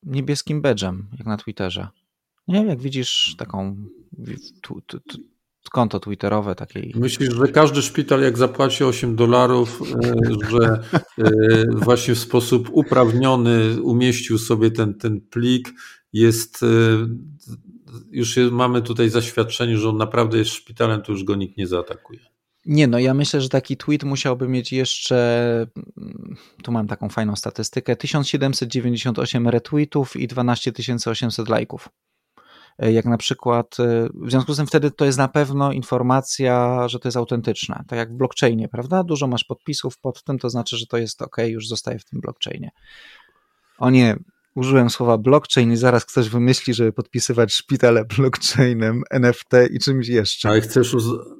niebieskim 0.02 0.62
badge'em, 0.62 1.02
jak 1.18 1.26
na 1.26 1.36
Twitterze. 1.36 1.88
Nie 2.48 2.64
jak 2.64 2.80
widzisz 2.80 3.34
taką 3.38 3.76
tu, 4.62 4.80
tu, 4.80 5.00
tu, 5.00 5.18
konto 5.70 6.00
twitterowe 6.00 6.54
takiej. 6.54 6.92
Myślisz, 6.96 7.34
że 7.34 7.48
każdy 7.48 7.82
szpital 7.82 8.22
jak 8.22 8.38
zapłaci 8.38 8.84
8 8.84 9.16
dolarów, 9.16 9.82
e, 9.82 10.50
że 10.50 10.82
e, 11.18 11.64
właśnie 11.74 12.14
w 12.14 12.18
sposób 12.18 12.68
uprawniony 12.72 13.82
umieścił 13.82 14.38
sobie 14.38 14.70
ten, 14.70 14.94
ten 14.94 15.20
plik, 15.20 15.72
jest 16.12 16.64
już 18.10 18.36
mamy 18.50 18.82
tutaj 18.82 19.10
zaświadczenie, 19.10 19.78
że 19.78 19.88
on 19.88 19.96
naprawdę 19.96 20.38
jest 20.38 20.50
szpitalem, 20.50 21.02
to 21.02 21.12
już 21.12 21.24
go 21.24 21.34
nikt 21.34 21.56
nie 21.56 21.66
zaatakuje. 21.66 22.33
Nie, 22.66 22.86
no 22.86 22.98
ja 22.98 23.14
myślę, 23.14 23.40
że 23.40 23.48
taki 23.48 23.76
tweet 23.76 24.04
musiałby 24.04 24.48
mieć 24.48 24.72
jeszcze, 24.72 25.66
mm, 25.96 26.36
tu 26.62 26.72
mam 26.72 26.86
taką 26.86 27.08
fajną 27.08 27.36
statystykę, 27.36 27.96
1798 27.96 29.48
retweetów 29.48 30.16
i 30.16 30.26
12 30.26 30.72
800 31.06 31.48
lajków. 31.48 31.88
E, 32.78 32.92
jak 32.92 33.04
na 33.04 33.16
przykład, 33.16 33.80
e, 33.80 34.08
w 34.14 34.30
związku 34.30 34.54
z 34.54 34.56
tym 34.56 34.66
wtedy 34.66 34.90
to 34.90 35.04
jest 35.04 35.18
na 35.18 35.28
pewno 35.28 35.72
informacja, 35.72 36.88
że 36.88 36.98
to 36.98 37.08
jest 37.08 37.16
autentyczne, 37.16 37.84
tak 37.88 37.96
jak 37.96 38.12
w 38.12 38.16
blockchainie, 38.16 38.68
prawda? 38.68 39.04
Dużo 39.04 39.26
masz 39.26 39.44
podpisów 39.44 39.98
pod 39.98 40.24
tym, 40.24 40.38
to 40.38 40.50
znaczy, 40.50 40.76
że 40.76 40.86
to 40.86 40.96
jest 40.96 41.22
ok, 41.22 41.36
już 41.46 41.68
zostaje 41.68 41.98
w 41.98 42.04
tym 42.04 42.20
blockchainie. 42.20 42.70
O 43.78 43.90
nie, 43.90 44.16
użyłem 44.54 44.90
słowa 44.90 45.18
blockchain 45.18 45.72
i 45.72 45.76
zaraz 45.76 46.04
ktoś 46.04 46.28
wymyśli, 46.28 46.74
żeby 46.74 46.92
podpisywać 46.92 47.52
szpitale 47.52 48.04
blockchainem, 48.16 49.02
NFT 49.10 49.52
i 49.70 49.78
czymś 49.78 50.08
jeszcze. 50.08 50.48
Ale 50.48 50.60
chcesz, 50.60 50.96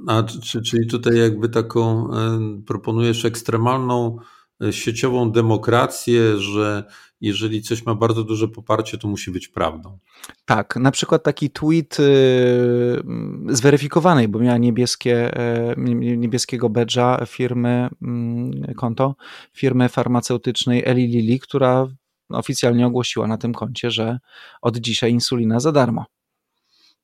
a, 0.08 0.22
czyli 0.64 0.86
tutaj 0.86 1.18
jakby 1.18 1.48
taką 1.48 2.10
e, 2.14 2.38
proponujesz 2.66 3.24
ekstremalną 3.24 4.16
e, 4.62 4.72
sieciową 4.72 5.32
demokrację, 5.32 6.38
że 6.38 6.84
jeżeli 7.20 7.62
coś 7.62 7.86
ma 7.86 7.94
bardzo 7.94 8.24
duże 8.24 8.48
poparcie, 8.48 8.98
to 8.98 9.08
musi 9.08 9.30
być 9.30 9.48
prawdą. 9.48 9.98
Tak, 10.44 10.76
na 10.76 10.90
przykład 10.90 11.22
taki 11.22 11.50
tweet 11.50 12.00
y, 12.00 13.02
zweryfikowanej, 13.48 14.28
bo 14.28 14.38
miała 14.38 14.58
niebieskie, 14.58 15.36
e, 15.36 15.74
niebieskiego 16.16 16.70
badge'a 16.70 17.26
firmy, 17.26 17.88
mm, 18.02 18.74
konto 18.76 19.14
firmy 19.52 19.88
farmaceutycznej 19.88 20.82
Eli 20.86 21.06
Lilly, 21.06 21.38
która 21.38 21.88
oficjalnie 22.28 22.86
ogłosiła 22.86 23.26
na 23.26 23.38
tym 23.38 23.52
koncie, 23.52 23.90
że 23.90 24.18
od 24.62 24.76
dzisiaj 24.76 25.12
insulina 25.12 25.60
za 25.60 25.72
darmo. 25.72 26.04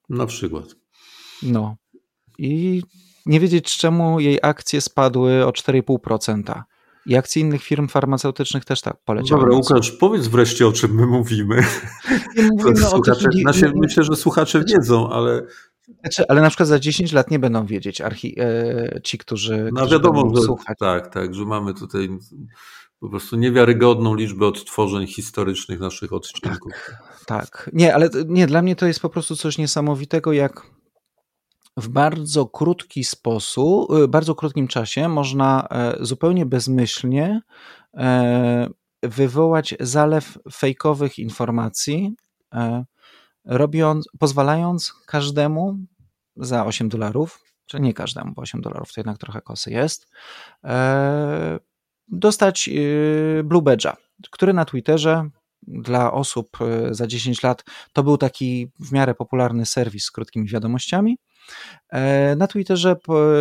Na 0.08 0.26
przykład. 0.26 0.64
No. 1.42 1.76
I 2.38 2.82
nie 3.26 3.40
wiedzieć 3.40 3.76
czemu 3.76 4.20
jej 4.20 4.38
akcje 4.42 4.80
spadły 4.80 5.46
o 5.46 5.50
4,5%. 5.50 6.62
I 7.06 7.16
akcje 7.16 7.42
innych 7.42 7.62
firm 7.62 7.88
farmaceutycznych 7.88 8.64
też 8.64 8.80
tak 8.80 8.96
poleciały. 9.04 9.40
Dobra, 9.40 9.56
Łukasz, 9.56 9.90
powiedz 9.90 10.26
wreszcie 10.26 10.66
o 10.66 10.72
czym 10.72 10.94
my 10.94 11.06
mówimy. 11.06 11.64
mówimy 12.36 12.76
słuchacze, 12.90 13.28
o 13.28 13.42
nasze, 13.44 13.72
myślę, 13.74 14.04
że 14.04 14.16
słuchacze 14.16 14.64
wiedzą, 14.64 15.10
ale... 15.10 15.42
Znaczy, 16.00 16.24
ale 16.28 16.40
na 16.40 16.48
przykład 16.48 16.68
za 16.68 16.78
10 16.78 17.12
lat 17.12 17.30
nie 17.30 17.38
będą 17.38 17.66
wiedzieć 17.66 18.00
archi, 18.00 18.40
e, 18.40 19.00
ci, 19.04 19.18
którzy, 19.18 19.70
no, 19.72 19.80
którzy 19.80 19.94
wiadomo, 19.94 20.36
że, 20.36 20.42
słuchać. 20.42 20.78
Tak, 20.78 21.14
tak, 21.14 21.34
że 21.34 21.44
mamy 21.44 21.74
tutaj 21.74 22.08
po 23.00 23.08
prostu 23.08 23.36
niewiarygodną 23.36 24.14
liczbę 24.14 24.46
odtworzeń 24.46 25.06
historycznych 25.06 25.80
naszych 25.80 26.12
odcinków. 26.12 26.72
Tak, 26.86 27.24
tak. 27.26 27.70
Nie, 27.72 27.94
ale 27.94 28.10
nie, 28.26 28.46
dla 28.46 28.62
mnie 28.62 28.76
to 28.76 28.86
jest 28.86 29.00
po 29.00 29.08
prostu 29.08 29.36
coś 29.36 29.58
niesamowitego, 29.58 30.32
jak 30.32 30.66
w 31.76 31.88
bardzo 31.88 32.46
krótki 32.46 33.04
sposób, 33.04 33.88
bardzo 34.08 34.34
krótkim 34.34 34.68
czasie 34.68 35.08
można 35.08 35.68
zupełnie 36.00 36.46
bezmyślnie 36.46 37.40
wywołać 39.02 39.74
zalew 39.80 40.38
fejkowych 40.52 41.18
informacji, 41.18 42.14
robiąc, 43.44 44.08
pozwalając 44.18 44.92
każdemu 45.06 45.78
za 46.36 46.66
8 46.66 46.88
dolarów, 46.88 47.44
czy 47.66 47.80
nie 47.80 47.94
każdemu, 47.94 48.32
bo 48.34 48.42
8 48.42 48.60
dolarów 48.60 48.92
to 48.92 49.00
jednak 49.00 49.18
trochę 49.18 49.40
kosy 49.42 49.70
jest, 49.70 50.08
dostać 52.10 52.68
y, 52.68 53.42
Blue 53.44 53.62
Badge'a, 53.62 53.96
który 54.30 54.52
na 54.52 54.64
Twitterze 54.64 55.30
dla 55.62 56.12
osób 56.12 56.58
y, 56.60 56.94
za 56.94 57.06
10 57.06 57.42
lat 57.42 57.64
to 57.92 58.02
był 58.02 58.16
taki 58.16 58.68
w 58.80 58.92
miarę 58.92 59.14
popularny 59.14 59.66
serwis 59.66 60.04
z 60.04 60.10
krótkimi 60.10 60.48
wiadomościami. 60.48 61.18
E, 61.88 62.36
na 62.36 62.46
Twitterze 62.46 62.96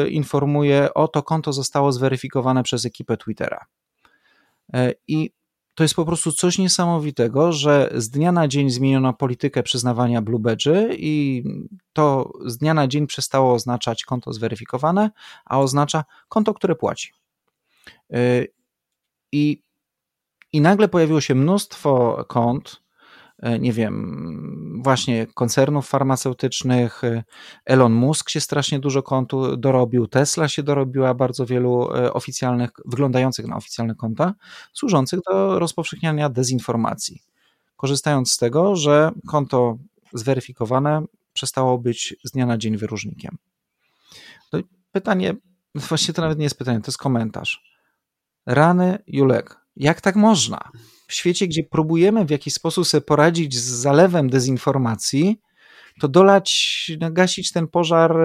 informuje 0.09 0.93
o 0.93 1.07
to 1.07 1.23
konto 1.23 1.53
zostało 1.53 1.91
zweryfikowane 1.91 2.63
przez 2.63 2.85
ekipę 2.85 3.17
Twittera. 3.17 3.65
E, 4.73 4.93
I 5.07 5.31
to 5.75 5.83
jest 5.83 5.95
po 5.95 6.05
prostu 6.05 6.31
coś 6.31 6.57
niesamowitego, 6.57 7.51
że 7.51 7.89
z 7.95 8.09
dnia 8.09 8.31
na 8.31 8.47
dzień 8.47 8.69
zmieniono 8.69 9.13
politykę 9.13 9.63
przyznawania 9.63 10.21
Blue 10.21 10.39
Badge 10.39 10.67
i 10.91 11.43
to 11.93 12.31
z 12.45 12.57
dnia 12.57 12.73
na 12.73 12.87
dzień 12.87 13.07
przestało 13.07 13.53
oznaczać 13.53 14.03
konto 14.03 14.33
zweryfikowane, 14.33 15.09
a 15.45 15.59
oznacza 15.59 16.03
konto, 16.29 16.53
które 16.53 16.75
płaci. 16.75 17.13
I, 19.31 19.63
i 20.53 20.61
nagle 20.61 20.87
pojawiło 20.87 21.21
się 21.21 21.35
mnóstwo 21.35 22.25
kont, 22.27 22.81
E, 23.39 23.59
nie 23.59 23.73
wiem, 23.73 24.81
właśnie 24.83 25.27
koncernów 25.27 25.87
farmaceutycznych. 25.87 27.03
E, 27.03 27.23
Elon 27.65 27.93
Musk 27.93 28.29
się 28.29 28.41
strasznie 28.41 28.79
dużo 28.79 29.03
kontu 29.03 29.57
dorobił, 29.57 30.07
Tesla 30.07 30.47
się 30.47 30.63
dorobiła 30.63 31.13
bardzo 31.13 31.45
wielu 31.45 31.93
e, 31.95 32.13
oficjalnych, 32.13 32.69
wyglądających 32.85 33.47
na 33.47 33.55
oficjalne 33.55 33.95
konta, 33.95 34.33
służących 34.73 35.19
do 35.31 35.59
rozpowszechniania 35.59 36.29
dezinformacji. 36.29 37.21
Korzystając 37.77 38.31
z 38.31 38.37
tego, 38.37 38.75
że 38.75 39.11
konto 39.27 39.77
zweryfikowane 40.13 41.05
przestało 41.33 41.77
być 41.77 42.15
z 42.23 42.31
dnia 42.31 42.45
na 42.45 42.57
dzień 42.57 42.77
wyróżnikiem. 42.77 43.37
No 44.53 44.59
pytanie, 44.91 45.35
właściwie 45.75 46.13
to 46.13 46.21
nawet 46.21 46.37
nie 46.37 46.43
jest 46.43 46.57
pytanie, 46.57 46.81
to 46.81 46.87
jest 46.87 46.97
komentarz. 46.97 47.68
Rany 48.49 48.97
Julek, 49.07 49.57
jak 49.75 50.01
tak 50.01 50.15
można? 50.15 50.71
w 51.09 51.13
świecie, 51.13 51.47
gdzie 51.47 51.63
próbujemy 51.63 52.25
w 52.25 52.29
jakiś 52.29 52.53
sposób 52.53 52.87
sobie 52.87 53.01
poradzić 53.01 53.55
z 53.55 53.69
zalewem 53.69 54.29
dezinformacji, 54.29 55.39
to 55.99 56.07
dolać, 56.07 56.91
gasić 57.11 57.51
ten 57.51 57.67
pożar 57.67 58.15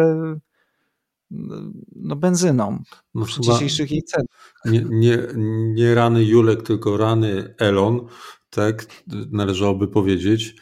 no, 1.96 2.16
benzyną 2.16 2.82
no, 3.14 3.24
przy 3.24 3.40
dzisiejszych 3.40 3.90
jej 3.90 4.02
cenach. 4.02 4.26
Nie, 4.64 4.84
nie, 4.90 5.18
nie 5.74 5.94
rany 5.94 6.24
Julek, 6.24 6.62
tylko 6.62 6.96
rany 6.96 7.54
Elon, 7.58 8.00
tak 8.50 8.86
należałoby 9.30 9.88
powiedzieć. 9.88 10.54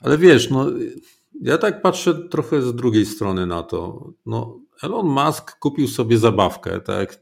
Ale 0.00 0.18
wiesz, 0.18 0.50
no, 0.50 0.66
ja 1.40 1.58
tak 1.58 1.82
patrzę 1.82 2.28
trochę 2.28 2.62
z 2.62 2.74
drugiej 2.74 3.06
strony 3.06 3.46
na 3.46 3.62
to. 3.62 4.10
No, 4.26 4.60
Elon 4.82 5.06
Musk 5.06 5.58
kupił 5.58 5.88
sobie 5.88 6.18
zabawkę, 6.18 6.80
tak, 6.80 7.18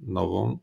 nową 0.00 0.58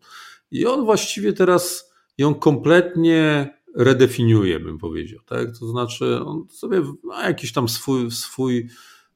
i 0.52 0.66
on 0.66 0.86
właściwie 0.86 1.34
teraz 1.34 1.94
ją 2.18 2.36
kompletnie 2.36 3.50
redefiniuje, 3.76 4.60
bym 4.60 4.78
powiedział. 4.78 5.20
Tak? 5.26 5.48
To 5.60 5.68
znaczy, 5.68 6.20
on 6.26 6.48
sobie 6.50 6.82
ma 7.04 7.28
jakiś 7.28 7.54
tam 7.54 7.70
swój, 7.70 8.12
swój 8.12 8.70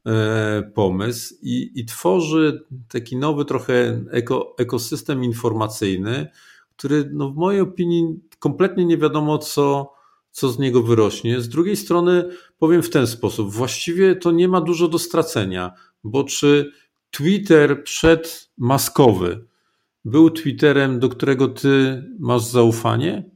e, 0.05 0.71
pomysł 0.75 1.35
i, 1.41 1.71
i 1.75 1.85
tworzy 1.85 2.65
taki 2.87 3.17
nowy 3.17 3.45
trochę 3.45 4.03
eko, 4.11 4.55
ekosystem 4.57 5.23
informacyjny, 5.23 6.27
który 6.77 7.09
no, 7.13 7.29
w 7.29 7.35
mojej 7.35 7.61
opinii 7.61 8.19
kompletnie 8.39 8.85
nie 8.85 8.97
wiadomo, 8.97 9.37
co, 9.37 9.93
co 10.31 10.49
z 10.49 10.59
niego 10.59 10.83
wyrośnie. 10.83 11.41
Z 11.41 11.49
drugiej 11.49 11.77
strony 11.77 12.29
powiem 12.59 12.83
w 12.83 12.89
ten 12.89 13.07
sposób, 13.07 13.51
właściwie 13.51 14.15
to 14.15 14.31
nie 14.31 14.47
ma 14.47 14.61
dużo 14.61 14.87
do 14.87 14.99
stracenia, 14.99 15.71
bo 16.03 16.23
czy 16.23 16.71
Twitter 17.11 17.83
przedmaskowy 17.83 19.45
był 20.05 20.29
Twitterem, 20.29 20.99
do 20.99 21.09
którego 21.09 21.47
ty 21.47 22.03
masz 22.19 22.43
zaufanie? 22.43 23.31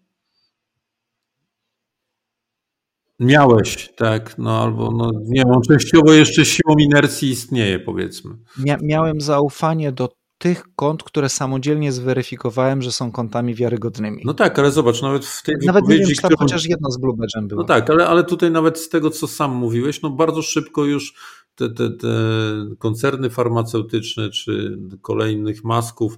Miałeś, 3.19 3.93
tak, 3.95 4.37
no 4.37 4.61
albo 4.61 4.91
no, 4.91 5.11
nie 5.23 5.43
wiem, 5.45 5.61
częściowo 5.67 6.13
jeszcze 6.13 6.45
siłą 6.45 6.75
inercji 6.79 7.29
istnieje, 7.29 7.79
powiedzmy. 7.79 8.37
Mia 8.57 8.77
miałem 8.81 9.21
zaufanie 9.21 9.91
do 9.91 10.09
tych 10.45 10.63
kont, 10.75 11.03
które 11.03 11.29
samodzielnie 11.29 11.91
zweryfikowałem, 11.91 12.81
że 12.81 12.91
są 12.91 13.11
kontami 13.11 13.55
wiarygodnymi. 13.55 14.21
No 14.25 14.33
tak, 14.33 14.59
ale 14.59 14.71
zobacz, 14.71 15.01
nawet 15.01 15.25
w 15.25 15.43
tej 15.43 15.55
Nawet 15.65 15.87
nie 15.87 15.97
wiem, 15.97 16.07
czy 16.07 16.21
tam 16.21 16.31
którą... 16.31 16.47
chociaż 16.47 16.65
jedno 16.65 16.91
z 16.91 16.97
Blue 16.97 17.17
było. 17.41 17.61
No 17.61 17.67
tak, 17.67 17.89
ale, 17.89 18.07
ale 18.07 18.23
tutaj 18.23 18.51
nawet 18.51 18.79
z 18.79 18.89
tego, 18.89 19.09
co 19.09 19.27
sam 19.27 19.51
mówiłeś, 19.51 20.01
no 20.01 20.09
bardzo 20.09 20.41
szybko 20.41 20.85
już 20.85 21.13
te, 21.55 21.69
te, 21.69 21.89
te 21.89 22.07
koncerny 22.79 23.29
farmaceutyczne 23.29 24.29
czy 24.29 24.79
kolejnych 25.01 25.63
masków 25.63 26.17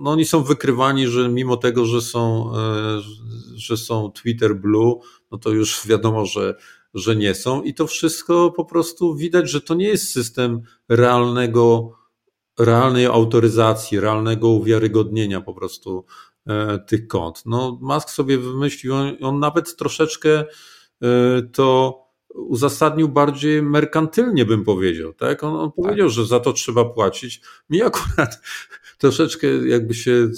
no 0.00 0.10
oni 0.10 0.24
są 0.24 0.42
wykrywani, 0.42 1.06
że 1.06 1.28
mimo 1.28 1.56
tego, 1.56 1.84
że 1.84 2.00
są, 2.00 2.52
e, 2.56 3.00
że 3.54 3.76
są 3.76 4.10
Twitter 4.10 4.56
Blue, 4.56 5.00
no 5.30 5.38
to 5.38 5.50
już 5.50 5.86
wiadomo, 5.86 6.26
że, 6.26 6.54
że 6.94 7.16
nie 7.16 7.34
są. 7.34 7.62
I 7.62 7.74
to 7.74 7.86
wszystko 7.86 8.50
po 8.50 8.64
prostu 8.64 9.14
widać, 9.14 9.50
że 9.50 9.60
to 9.60 9.74
nie 9.74 9.88
jest 9.88 10.12
system 10.12 10.62
realnego, 10.88 11.92
realnej 12.58 13.06
autoryzacji, 13.06 14.00
realnego 14.00 14.48
uwiarygodnienia 14.48 15.40
po 15.40 15.54
prostu 15.54 16.04
e, 16.46 16.78
tych 16.78 17.06
kont. 17.06 17.42
No, 17.46 17.78
Musk 17.80 18.10
sobie 18.10 18.38
wymyślił, 18.38 18.94
on, 18.94 19.16
on 19.22 19.38
nawet 19.38 19.76
troszeczkę 19.76 20.44
e, 21.02 21.42
to 21.52 21.98
uzasadnił 22.34 23.08
bardziej 23.08 23.62
merkantylnie, 23.62 24.44
bym 24.44 24.64
powiedział. 24.64 25.12
Tak? 25.12 25.44
On, 25.44 25.56
on 25.56 25.72
tak. 25.72 25.76
powiedział, 25.76 26.08
że 26.08 26.26
za 26.26 26.40
to 26.40 26.52
trzeba 26.52 26.84
płacić. 26.84 27.40
Mi 27.70 27.82
akurat 27.82 28.40
troszeczkę 29.02 29.46
jakby 29.68 29.94
się, 29.94 30.28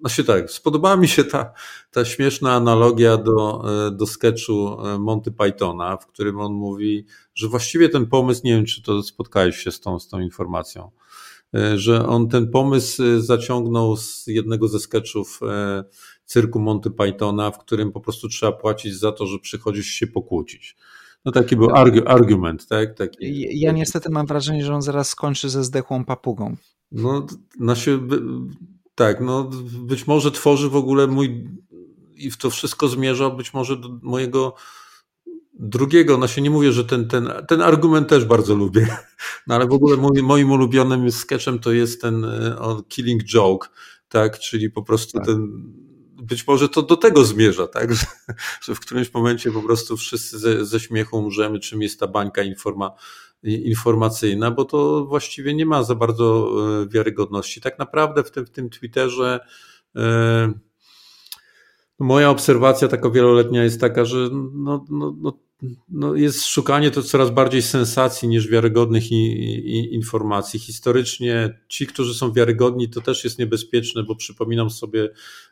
znaczy 0.00 0.24
tak, 0.24 0.50
spodobała 0.50 0.96
mi 0.96 1.08
się 1.08 1.24
ta, 1.24 1.52
ta 1.90 2.04
śmieszna 2.04 2.52
analogia 2.52 3.16
do, 3.16 3.64
do 3.92 4.06
sketchu 4.06 4.86
e, 4.86 4.98
Monty 4.98 5.32
Pythona, 5.32 5.96
w 5.96 6.06
którym 6.06 6.40
on 6.40 6.52
mówi, 6.52 7.06
że 7.34 7.48
właściwie 7.48 7.88
ten 7.88 8.06
pomysł, 8.06 8.40
nie 8.44 8.56
wiem 8.56 8.64
czy 8.64 8.82
to 8.82 9.02
spotkałeś 9.02 9.56
się 9.56 9.70
z 9.70 9.80
tą, 9.80 9.98
z 9.98 10.08
tą 10.08 10.20
informacją, 10.20 10.90
e, 11.54 11.78
że 11.78 12.06
on 12.06 12.28
ten 12.28 12.50
pomysł 12.50 13.02
e, 13.02 13.20
zaciągnął 13.20 13.96
z 13.96 14.26
jednego 14.26 14.68
ze 14.68 14.80
sketchów 14.80 15.40
cyrku 16.24 16.60
Monty 16.60 16.90
Pythona, 16.90 17.50
w 17.50 17.58
którym 17.58 17.92
po 17.92 18.00
prostu 18.00 18.28
trzeba 18.28 18.52
płacić 18.52 18.98
za 18.98 19.12
to, 19.12 19.26
że 19.26 19.38
przychodzisz 19.38 19.86
się 19.86 20.06
pokłócić. 20.06 20.76
No 21.24 21.32
taki 21.32 21.56
był 21.56 21.70
argu, 21.74 22.00
argument, 22.06 22.66
tak? 22.66 22.94
Taki, 22.94 23.60
ja 23.60 23.68
taki. 23.70 23.80
niestety 23.80 24.10
mam 24.10 24.26
wrażenie, 24.26 24.64
że 24.64 24.74
on 24.74 24.82
zaraz 24.82 25.08
skończy 25.08 25.48
ze 25.48 25.64
zdechłą 25.64 26.04
papugą. 26.04 26.56
No, 26.92 27.26
znaczy, 27.60 28.00
tak, 28.94 29.20
no 29.20 29.50
być 29.82 30.06
może 30.06 30.30
tworzy 30.30 30.68
w 30.68 30.76
ogóle 30.76 31.06
mój 31.06 31.48
i 32.14 32.30
w 32.30 32.36
to 32.36 32.50
wszystko 32.50 32.88
zmierza 32.88 33.30
być 33.30 33.54
może 33.54 33.76
do 33.76 33.88
mojego 34.02 34.54
drugiego, 35.58 36.18
no 36.18 36.28
się 36.28 36.42
nie 36.42 36.50
mówię, 36.50 36.72
że 36.72 36.84
ten, 36.84 37.08
ten, 37.08 37.32
ten 37.48 37.62
argument 37.62 38.08
też 38.08 38.24
bardzo 38.24 38.54
lubię, 38.54 38.96
no 39.46 39.54
ale 39.54 39.66
w 39.66 39.72
ogóle 39.72 39.96
mój, 39.96 40.22
moim 40.22 40.50
ulubionym 40.50 41.12
sketchem 41.12 41.58
to 41.58 41.72
jest 41.72 42.00
ten 42.00 42.24
e, 42.24 42.82
Killing 42.88 43.24
Joke, 43.24 43.68
tak, 44.08 44.38
czyli 44.38 44.70
po 44.70 44.82
prostu 44.82 45.18
tak. 45.18 45.26
ten 45.26 45.62
być 46.22 46.46
może 46.46 46.68
to 46.68 46.82
do 46.82 46.96
tego 46.96 47.24
zmierza, 47.24 47.66
tak? 47.66 47.92
Że, 47.94 48.06
że 48.62 48.74
w 48.74 48.80
którymś 48.80 49.14
momencie 49.14 49.52
po 49.52 49.62
prostu 49.62 49.96
wszyscy 49.96 50.38
ze, 50.38 50.66
ze 50.66 50.80
śmiechu 50.80 51.18
umrzemy, 51.18 51.60
czym 51.60 51.82
jest 51.82 52.00
ta 52.00 52.06
bańka 52.06 52.42
informa, 52.42 52.90
informacyjna, 53.42 54.50
bo 54.50 54.64
to 54.64 55.04
właściwie 55.04 55.54
nie 55.54 55.66
ma 55.66 55.82
za 55.82 55.94
bardzo 55.94 56.50
e, 56.82 56.88
wiarygodności. 56.88 57.60
Tak 57.60 57.78
naprawdę 57.78 58.24
w 58.24 58.30
tym, 58.30 58.46
w 58.46 58.50
tym 58.50 58.70
Twitterze 58.70 59.40
e, 59.96 60.52
moja 61.98 62.30
obserwacja 62.30 62.88
taka 62.88 63.10
wieloletnia 63.10 63.64
jest 63.64 63.80
taka, 63.80 64.04
że 64.04 64.28
no, 64.52 64.84
no, 64.90 65.16
no 65.20 65.32
no 65.88 66.14
jest 66.14 66.46
szukanie 66.46 66.90
to 66.90 67.02
coraz 67.02 67.30
bardziej 67.30 67.62
sensacji 67.62 68.28
niż 68.28 68.48
wiarygodnych 68.48 69.12
i, 69.12 69.32
i, 69.34 69.94
informacji. 69.94 70.60
Historycznie 70.60 71.58
ci, 71.68 71.86
którzy 71.86 72.14
są 72.14 72.32
wiarygodni, 72.32 72.88
to 72.88 73.00
też 73.00 73.24
jest 73.24 73.38
niebezpieczne, 73.38 74.02
bo 74.02 74.16
przypominam 74.16 74.70
sobie 74.70 75.08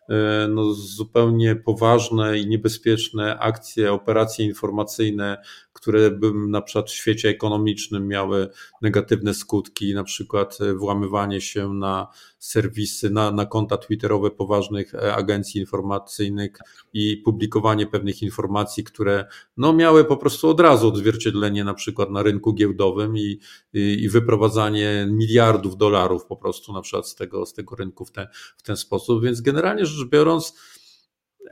e, 0.09 0.48
no, 0.50 0.74
zupełnie 0.74 1.56
poważne 1.56 2.38
i 2.38 2.46
niebezpieczne 2.46 3.38
akcje, 3.38 3.92
operacje 3.92 4.46
informacyjne, 4.46 5.36
które 5.74 6.10
by 6.10 6.32
na 6.48 6.62
przykład 6.62 6.90
w 6.90 6.94
świecie 6.94 7.28
ekonomicznym 7.28 8.08
miały 8.08 8.48
negatywne 8.82 9.34
skutki, 9.34 9.94
na 9.94 10.04
przykład 10.04 10.58
włamywanie 10.76 11.40
się 11.40 11.74
na 11.74 12.08
serwisy, 12.38 13.10
na, 13.10 13.30
na 13.30 13.46
konta 13.46 13.76
twitterowe 13.76 14.30
poważnych 14.30 14.94
agencji 14.94 15.60
informacyjnych 15.60 16.52
i 16.92 17.16
publikowanie 17.16 17.86
pewnych 17.86 18.22
informacji, 18.22 18.84
które 18.84 19.24
no, 19.56 19.72
miały 19.72 20.04
po 20.04 20.16
prostu 20.16 20.48
od 20.48 20.60
razu 20.60 20.88
odzwierciedlenie 20.88 21.64
na 21.64 21.74
przykład 21.74 22.10
na 22.10 22.22
rynku 22.22 22.52
giełdowym 22.52 23.16
i, 23.16 23.40
i, 23.72 23.80
i 24.02 24.08
wyprowadzanie 24.08 25.06
miliardów 25.10 25.76
dolarów 25.76 26.26
po 26.26 26.36
prostu 26.36 26.72
na 26.72 26.80
przykład 26.80 27.08
z 27.08 27.14
tego, 27.14 27.46
z 27.46 27.54
tego 27.54 27.76
rynku 27.76 28.04
w 28.04 28.10
ten, 28.10 28.26
w 28.56 28.62
ten 28.62 28.76
sposób. 28.76 29.22
Więc 29.22 29.40
generalnie 29.40 29.86
rzecz 29.86 30.08
biorąc, 30.08 30.54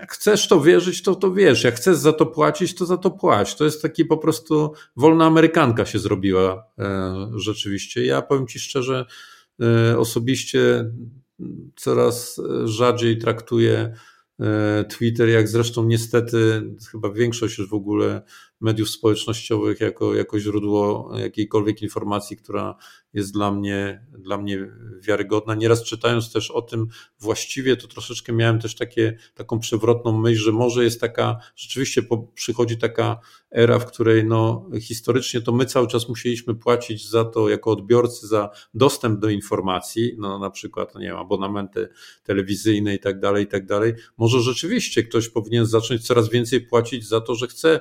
jak 0.01 0.13
chcesz 0.13 0.49
to 0.49 0.61
wierzyć, 0.61 1.03
to 1.03 1.15
to 1.15 1.33
wiesz. 1.33 1.65
Jak 1.65 1.75
chcesz 1.75 1.97
za 1.97 2.13
to 2.13 2.27
płacić, 2.27 2.75
to 2.75 2.87
za 2.87 2.97
to 2.97 3.11
płać. 3.11 3.55
To 3.55 3.65
jest 3.65 3.83
taki 3.83 4.05
po 4.05 4.19
prostu 4.19 4.73
wolna 4.97 5.27
amerykanka 5.27 5.87
się 5.87 5.99
zrobiła 5.99 6.65
e, 6.79 7.31
rzeczywiście. 7.37 8.07
Ja 8.07 8.23
powiem 8.23 8.47
Ci 8.47 8.59
szczerze, 8.59 9.07
e, 9.63 9.99
osobiście 9.99 10.93
coraz 11.77 12.41
rzadziej 12.65 13.19
traktuję 13.19 13.95
e, 14.41 14.85
Twitter, 14.85 15.29
jak 15.29 15.49
zresztą 15.49 15.85
niestety 15.85 16.63
chyba 16.91 17.11
większość 17.11 17.59
już 17.59 17.69
w 17.69 17.75
ogóle 17.75 18.23
mediów 18.63 18.91
społecznościowych 18.91 19.81
jako, 19.81 20.15
jako 20.15 20.41
źródło 20.41 21.13
jakiejkolwiek 21.19 21.83
informacji, 21.83 22.37
która 22.37 22.77
jest 23.13 23.33
dla 23.33 23.53
mnie, 23.53 24.07
dla 24.19 24.39
mnie 24.39 24.69
wiarygodna. 25.01 25.55
Nieraz 25.55 25.83
czytając 25.83 26.33
też 26.33 26.51
o 26.51 26.63
tym 26.63 26.87
właściwie, 27.21 27.77
to 27.77 27.89
troszeczkę 27.89 28.33
miałem 28.33 28.61
też 28.61 28.75
takie, 28.75 29.17
taką 29.35 29.59
przewrotną 29.59 30.19
myśl, 30.19 30.43
że 30.43 30.53
może 30.53 30.85
jest 30.85 31.01
taka, 31.01 31.37
rzeczywiście 31.57 32.03
po, 32.03 32.19
przychodzi 32.19 32.79
taka 32.79 33.21
era, 33.51 33.79
w 33.79 33.87
której 33.87 34.25
no, 34.25 34.71
historycznie 34.81 35.41
to 35.41 35.53
my 35.53 35.67
cały 35.67 35.89
czas 35.89 36.09
musieliśmy 36.09 36.55
płacić 36.55 37.09
za 37.09 37.25
to 37.25 37.49
jako 37.49 37.71
odbiorcy, 37.71 38.27
za 38.27 38.51
dostęp 38.75 39.21
do 39.21 39.29
informacji, 39.29 40.15
no 40.19 40.39
na 40.39 40.51
przykład, 40.51 40.95
nie 40.95 41.07
wiem, 41.07 41.17
abonamenty 41.17 41.89
telewizyjne 42.23 42.95
i 42.95 42.99
tak 42.99 43.21
dalej, 43.21 43.45
i 43.45 43.47
tak 43.47 43.67
dalej. 43.67 43.95
Może 44.17 44.41
rzeczywiście 44.41 45.03
ktoś 45.03 45.29
powinien 45.29 45.67
zacząć 45.67 46.07
coraz 46.07 46.29
więcej 46.29 46.61
płacić 46.61 47.09
za 47.09 47.21
to, 47.21 47.35
że 47.35 47.47
chce 47.47 47.81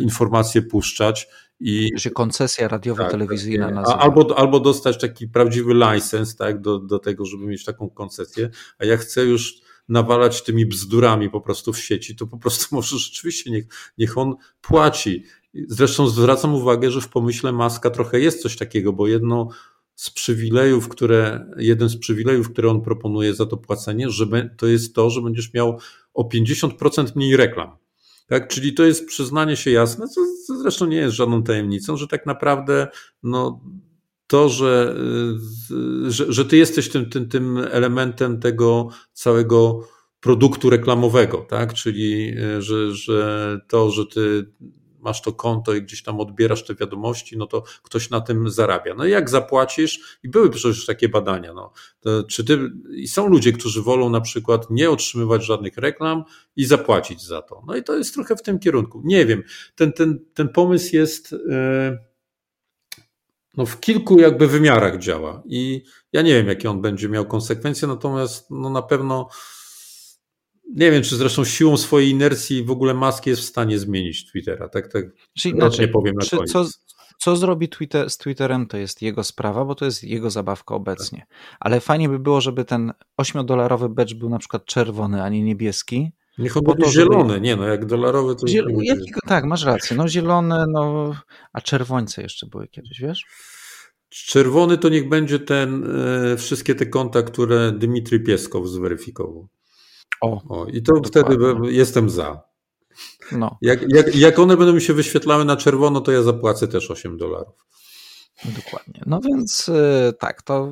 informacje 0.00 0.62
puszczać. 0.62 1.28
I, 1.60 1.90
się 1.96 2.10
koncesja 2.10 2.68
radiowo-telewizyjna 2.68 3.66
tak, 3.66 3.74
nazywa. 3.74 3.98
Albo, 3.98 4.38
albo 4.38 4.60
dostać 4.60 5.00
taki 5.00 5.28
prawdziwy 5.28 5.74
license 5.74 6.36
tak, 6.36 6.60
do, 6.60 6.78
do 6.78 6.98
tego, 6.98 7.24
żeby 7.24 7.46
mieć 7.46 7.64
taką 7.64 7.90
koncesję, 7.90 8.50
a 8.78 8.84
ja 8.84 8.96
chcę 8.96 9.24
już 9.24 9.60
nawalać 9.88 10.42
tymi 10.42 10.66
bzdurami 10.66 11.30
po 11.30 11.40
prostu 11.40 11.72
w 11.72 11.78
sieci, 11.78 12.16
to 12.16 12.26
po 12.26 12.38
prostu 12.38 12.66
może 12.76 12.98
rzeczywiście 12.98 13.50
niech, 13.50 13.64
niech 13.98 14.18
on 14.18 14.34
płaci. 14.60 15.24
Zresztą 15.68 16.08
zwracam 16.08 16.54
uwagę, 16.54 16.90
że 16.90 17.00
w 17.00 17.08
pomyśle 17.08 17.52
Maska 17.52 17.90
trochę 17.90 18.20
jest 18.20 18.42
coś 18.42 18.56
takiego, 18.56 18.92
bo 18.92 19.06
jedno 19.06 19.48
z 19.94 20.10
przywilejów, 20.10 20.88
które, 20.88 21.46
jeden 21.56 21.88
z 21.88 21.96
przywilejów, 21.96 22.52
które 22.52 22.70
on 22.70 22.82
proponuje 22.82 23.34
za 23.34 23.46
to 23.46 23.56
płacenie, 23.56 24.10
że 24.10 24.26
to 24.56 24.66
jest 24.66 24.94
to, 24.94 25.10
że 25.10 25.22
będziesz 25.22 25.54
miał 25.54 25.78
o 26.14 26.28
50% 26.28 27.16
mniej 27.16 27.36
reklam. 27.36 27.76
Tak, 28.30 28.48
czyli 28.48 28.74
to 28.74 28.84
jest 28.84 29.06
przyznanie 29.06 29.56
się 29.56 29.70
jasne, 29.70 30.08
co, 30.08 30.20
co 30.46 30.58
zresztą 30.58 30.86
nie 30.86 30.96
jest 30.96 31.16
żadną 31.16 31.42
tajemnicą, 31.42 31.96
że 31.96 32.06
tak 32.06 32.26
naprawdę 32.26 32.88
no, 33.22 33.60
to, 34.26 34.48
że, 34.48 34.96
y, 36.06 36.10
że, 36.10 36.32
że 36.32 36.44
ty 36.44 36.56
jesteś 36.56 36.88
tym, 36.88 37.10
tym, 37.10 37.28
tym 37.28 37.58
elementem 37.58 38.40
tego 38.40 38.88
całego 39.12 39.88
produktu 40.20 40.70
reklamowego, 40.70 41.46
tak? 41.48 41.74
Czyli 41.74 42.38
y, 42.38 42.62
że, 42.62 42.94
że 42.94 43.58
to, 43.68 43.90
że 43.90 44.06
ty 44.06 44.52
masz 45.02 45.22
to 45.22 45.32
konto 45.32 45.74
i 45.74 45.82
gdzieś 45.82 46.02
tam 46.02 46.20
odbierasz 46.20 46.64
te 46.64 46.74
wiadomości, 46.74 47.38
no 47.38 47.46
to 47.46 47.62
ktoś 47.82 48.10
na 48.10 48.20
tym 48.20 48.50
zarabia. 48.50 48.94
No 48.94 49.06
i 49.06 49.10
jak 49.10 49.30
zapłacisz, 49.30 50.18
i 50.22 50.28
były 50.28 50.50
przecież 50.50 50.86
takie 50.86 51.08
badania, 51.08 51.52
no, 51.54 51.72
czy 52.28 52.44
ty, 52.44 52.58
i 52.90 53.08
są 53.08 53.28
ludzie, 53.28 53.52
którzy 53.52 53.82
wolą 53.82 54.10
na 54.10 54.20
przykład 54.20 54.70
nie 54.70 54.90
otrzymywać 54.90 55.44
żadnych 55.44 55.76
reklam 55.76 56.24
i 56.56 56.64
zapłacić 56.64 57.22
za 57.22 57.42
to. 57.42 57.62
No 57.66 57.76
i 57.76 57.82
to 57.82 57.96
jest 57.96 58.14
trochę 58.14 58.36
w 58.36 58.42
tym 58.42 58.58
kierunku. 58.58 59.02
Nie 59.04 59.26
wiem, 59.26 59.42
ten, 59.74 59.92
ten, 59.92 60.24
ten 60.34 60.48
pomysł 60.48 60.96
jest. 60.96 61.32
Yy, 61.32 62.10
no 63.56 63.66
w 63.66 63.80
kilku 63.80 64.18
jakby 64.18 64.46
wymiarach 64.46 64.98
działa 64.98 65.42
i 65.46 65.84
ja 66.12 66.22
nie 66.22 66.34
wiem, 66.34 66.46
jakie 66.46 66.70
on 66.70 66.80
będzie 66.80 67.08
miał 67.08 67.26
konsekwencje, 67.26 67.88
natomiast 67.88 68.50
no 68.50 68.70
na 68.70 68.82
pewno 68.82 69.28
nie 70.74 70.90
wiem, 70.90 71.02
czy 71.02 71.16
zresztą 71.16 71.44
siłą 71.44 71.76
swojej 71.76 72.10
inercji 72.10 72.64
w 72.64 72.70
ogóle 72.70 72.94
Musk 72.94 73.26
jest 73.26 73.42
w 73.42 73.44
stanie 73.44 73.78
zmienić 73.78 74.30
Twittera. 74.30 74.68
Tak, 74.68 74.92
tak 74.92 75.04
Czyli 75.38 75.54
inaczej, 75.54 75.86
nie 75.86 75.92
powiem 75.92 76.14
na 76.14 76.26
koniec. 76.26 76.52
Co, 76.52 76.66
co 77.18 77.36
zrobi 77.36 77.68
Twitter, 77.68 78.10
z 78.10 78.18
Twitterem, 78.18 78.66
to 78.66 78.76
jest 78.76 79.02
jego 79.02 79.24
sprawa, 79.24 79.64
bo 79.64 79.74
to 79.74 79.84
jest 79.84 80.04
jego 80.04 80.30
zabawka 80.30 80.74
obecnie. 80.74 81.18
Tak. 81.18 81.56
Ale 81.60 81.80
fajnie 81.80 82.08
by 82.08 82.18
było, 82.18 82.40
żeby 82.40 82.64
ten 82.64 82.92
8-dolarowy 83.20 83.88
badge 83.88 84.14
był 84.14 84.28
na 84.28 84.38
przykład 84.38 84.64
czerwony, 84.64 85.22
a 85.22 85.28
nie 85.28 85.42
niebieski. 85.42 86.10
Niech 86.38 86.56
on 86.56 86.62
będzie 86.64 86.90
zielony, 86.90 87.34
żeby... 87.34 87.40
nie 87.40 87.56
no, 87.56 87.64
jak 87.64 87.86
dolarowy 87.86 88.36
to... 88.36 88.48
Ziel... 88.48 88.66
Jakiego... 88.82 89.20
Tak, 89.26 89.44
masz 89.44 89.64
rację, 89.64 89.96
no 89.96 90.08
zielony, 90.08 90.64
no, 90.68 91.14
a 91.52 91.60
czerwońce 91.60 92.22
jeszcze 92.22 92.46
były 92.46 92.68
kiedyś, 92.68 93.00
wiesz? 93.00 93.26
Czerwony 94.08 94.78
to 94.78 94.88
niech 94.88 95.08
będzie 95.08 95.38
ten, 95.38 95.84
e, 96.32 96.36
wszystkie 96.36 96.74
te 96.74 96.86
konta, 96.86 97.22
które 97.22 97.72
Dmitry 97.72 98.20
Pieskow 98.20 98.68
zweryfikował. 98.68 99.48
O, 100.20 100.42
o 100.48 100.66
I 100.66 100.82
to 100.82 100.92
dokładnie. 100.92 101.36
wtedy 101.36 101.72
jestem 101.72 102.10
za. 102.10 102.40
No. 103.32 103.58
Jak, 103.62 103.80
jak, 103.88 104.16
jak 104.16 104.38
one 104.38 104.56
będą 104.56 104.72
mi 104.72 104.80
się 104.80 104.94
wyświetlały 104.94 105.44
na 105.44 105.56
czerwono, 105.56 106.00
to 106.00 106.12
ja 106.12 106.22
zapłacę 106.22 106.68
też 106.68 106.90
8 106.90 107.16
dolarów. 107.16 107.66
Dokładnie. 108.44 109.02
No 109.06 109.20
więc 109.20 109.68
y, 109.68 110.12
tak, 110.18 110.42
to 110.42 110.68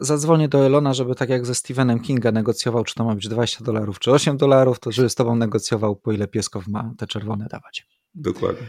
zadzwonię 0.00 0.48
do 0.48 0.66
Elona, 0.66 0.94
żeby 0.94 1.14
tak 1.14 1.28
jak 1.28 1.46
ze 1.46 1.54
Stephenem 1.54 2.00
Kinga 2.00 2.32
negocjował, 2.32 2.84
czy 2.84 2.94
to 2.94 3.04
ma 3.04 3.14
być 3.14 3.28
20 3.28 3.64
dolarów, 3.64 3.98
czy 3.98 4.12
8 4.12 4.36
dolarów, 4.36 4.78
to 4.80 4.92
żeby 4.92 5.10
z 5.10 5.14
tobą 5.14 5.36
negocjował, 5.36 5.96
po 5.96 6.12
ile 6.12 6.28
pieskow 6.28 6.68
ma 6.68 6.94
te 6.98 7.06
czerwone 7.06 7.46
dawać. 7.50 7.86
Dokładnie. 8.14 8.66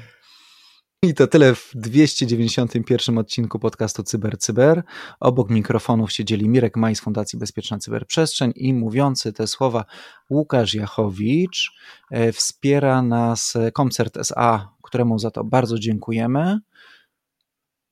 I 1.04 1.14
to 1.14 1.28
tyle 1.28 1.56
w 1.56 1.72
291 1.76 3.18
odcinku 3.18 3.60
podcastu 3.60 4.04
CyberCyber. 4.04 4.82
Cyber. 4.82 4.94
Obok 5.20 5.50
mikrofonów 5.50 6.12
siedzieli 6.12 6.50
Mirek 6.50 6.78
Maj 6.78 6.96
z 6.96 7.00
Fundacji 7.00 7.40
Bezpieczna 7.40 7.78
Cyberprzestrzeń 7.78 8.54
i 8.56 8.74
mówiący 8.74 9.34
te 9.34 9.48
słowa 9.48 9.86
Łukasz 10.30 10.74
Jachowicz. 10.74 11.72
E, 12.12 12.32
wspiera 12.32 13.02
nas 13.02 13.54
Koncert 13.74 14.18
SA, 14.18 14.74
któremu 14.84 15.20
za 15.20 15.32
to 15.32 15.44
bardzo 15.44 15.80
dziękujemy. 15.80 16.60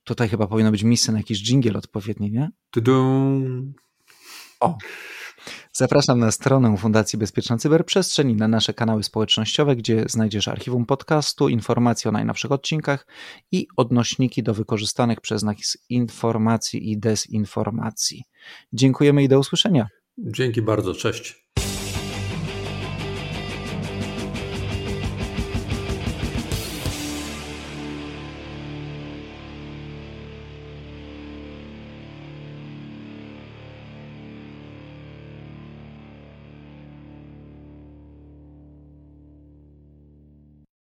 Tutaj 0.03 0.29
chyba 0.29 0.47
powinno 0.47 0.71
być 0.71 0.83
miejsce 0.83 1.11
na 1.11 1.17
jakiś 1.17 1.43
dżingiel 1.43 1.77
odpowiedni, 1.77 2.31
nie? 2.31 2.49
Tudum. 2.71 3.73
O, 4.59 4.77
Zapraszam 5.73 6.19
na 6.19 6.31
stronę 6.31 6.77
Fundacji 6.77 7.19
Bezpieczna 7.19 7.57
Cyberprzestrzeń 7.57 8.31
i 8.31 8.35
na 8.35 8.47
nasze 8.47 8.73
kanały 8.73 9.03
społecznościowe, 9.03 9.75
gdzie 9.75 10.03
znajdziesz 10.07 10.47
archiwum 10.47 10.85
podcastu, 10.85 11.49
informacje 11.49 12.09
o 12.09 12.11
najnowszych 12.11 12.51
odcinkach 12.51 13.07
i 13.51 13.67
odnośniki 13.77 14.43
do 14.43 14.53
wykorzystanych 14.53 15.21
przez 15.21 15.43
nas 15.43 15.77
informacji 15.89 16.91
i 16.91 16.97
dezinformacji. 16.97 18.23
Dziękujemy 18.73 19.23
i 19.23 19.27
do 19.27 19.39
usłyszenia. 19.39 19.87
Dzięki 20.17 20.61
bardzo, 20.61 20.93
cześć. 20.93 21.45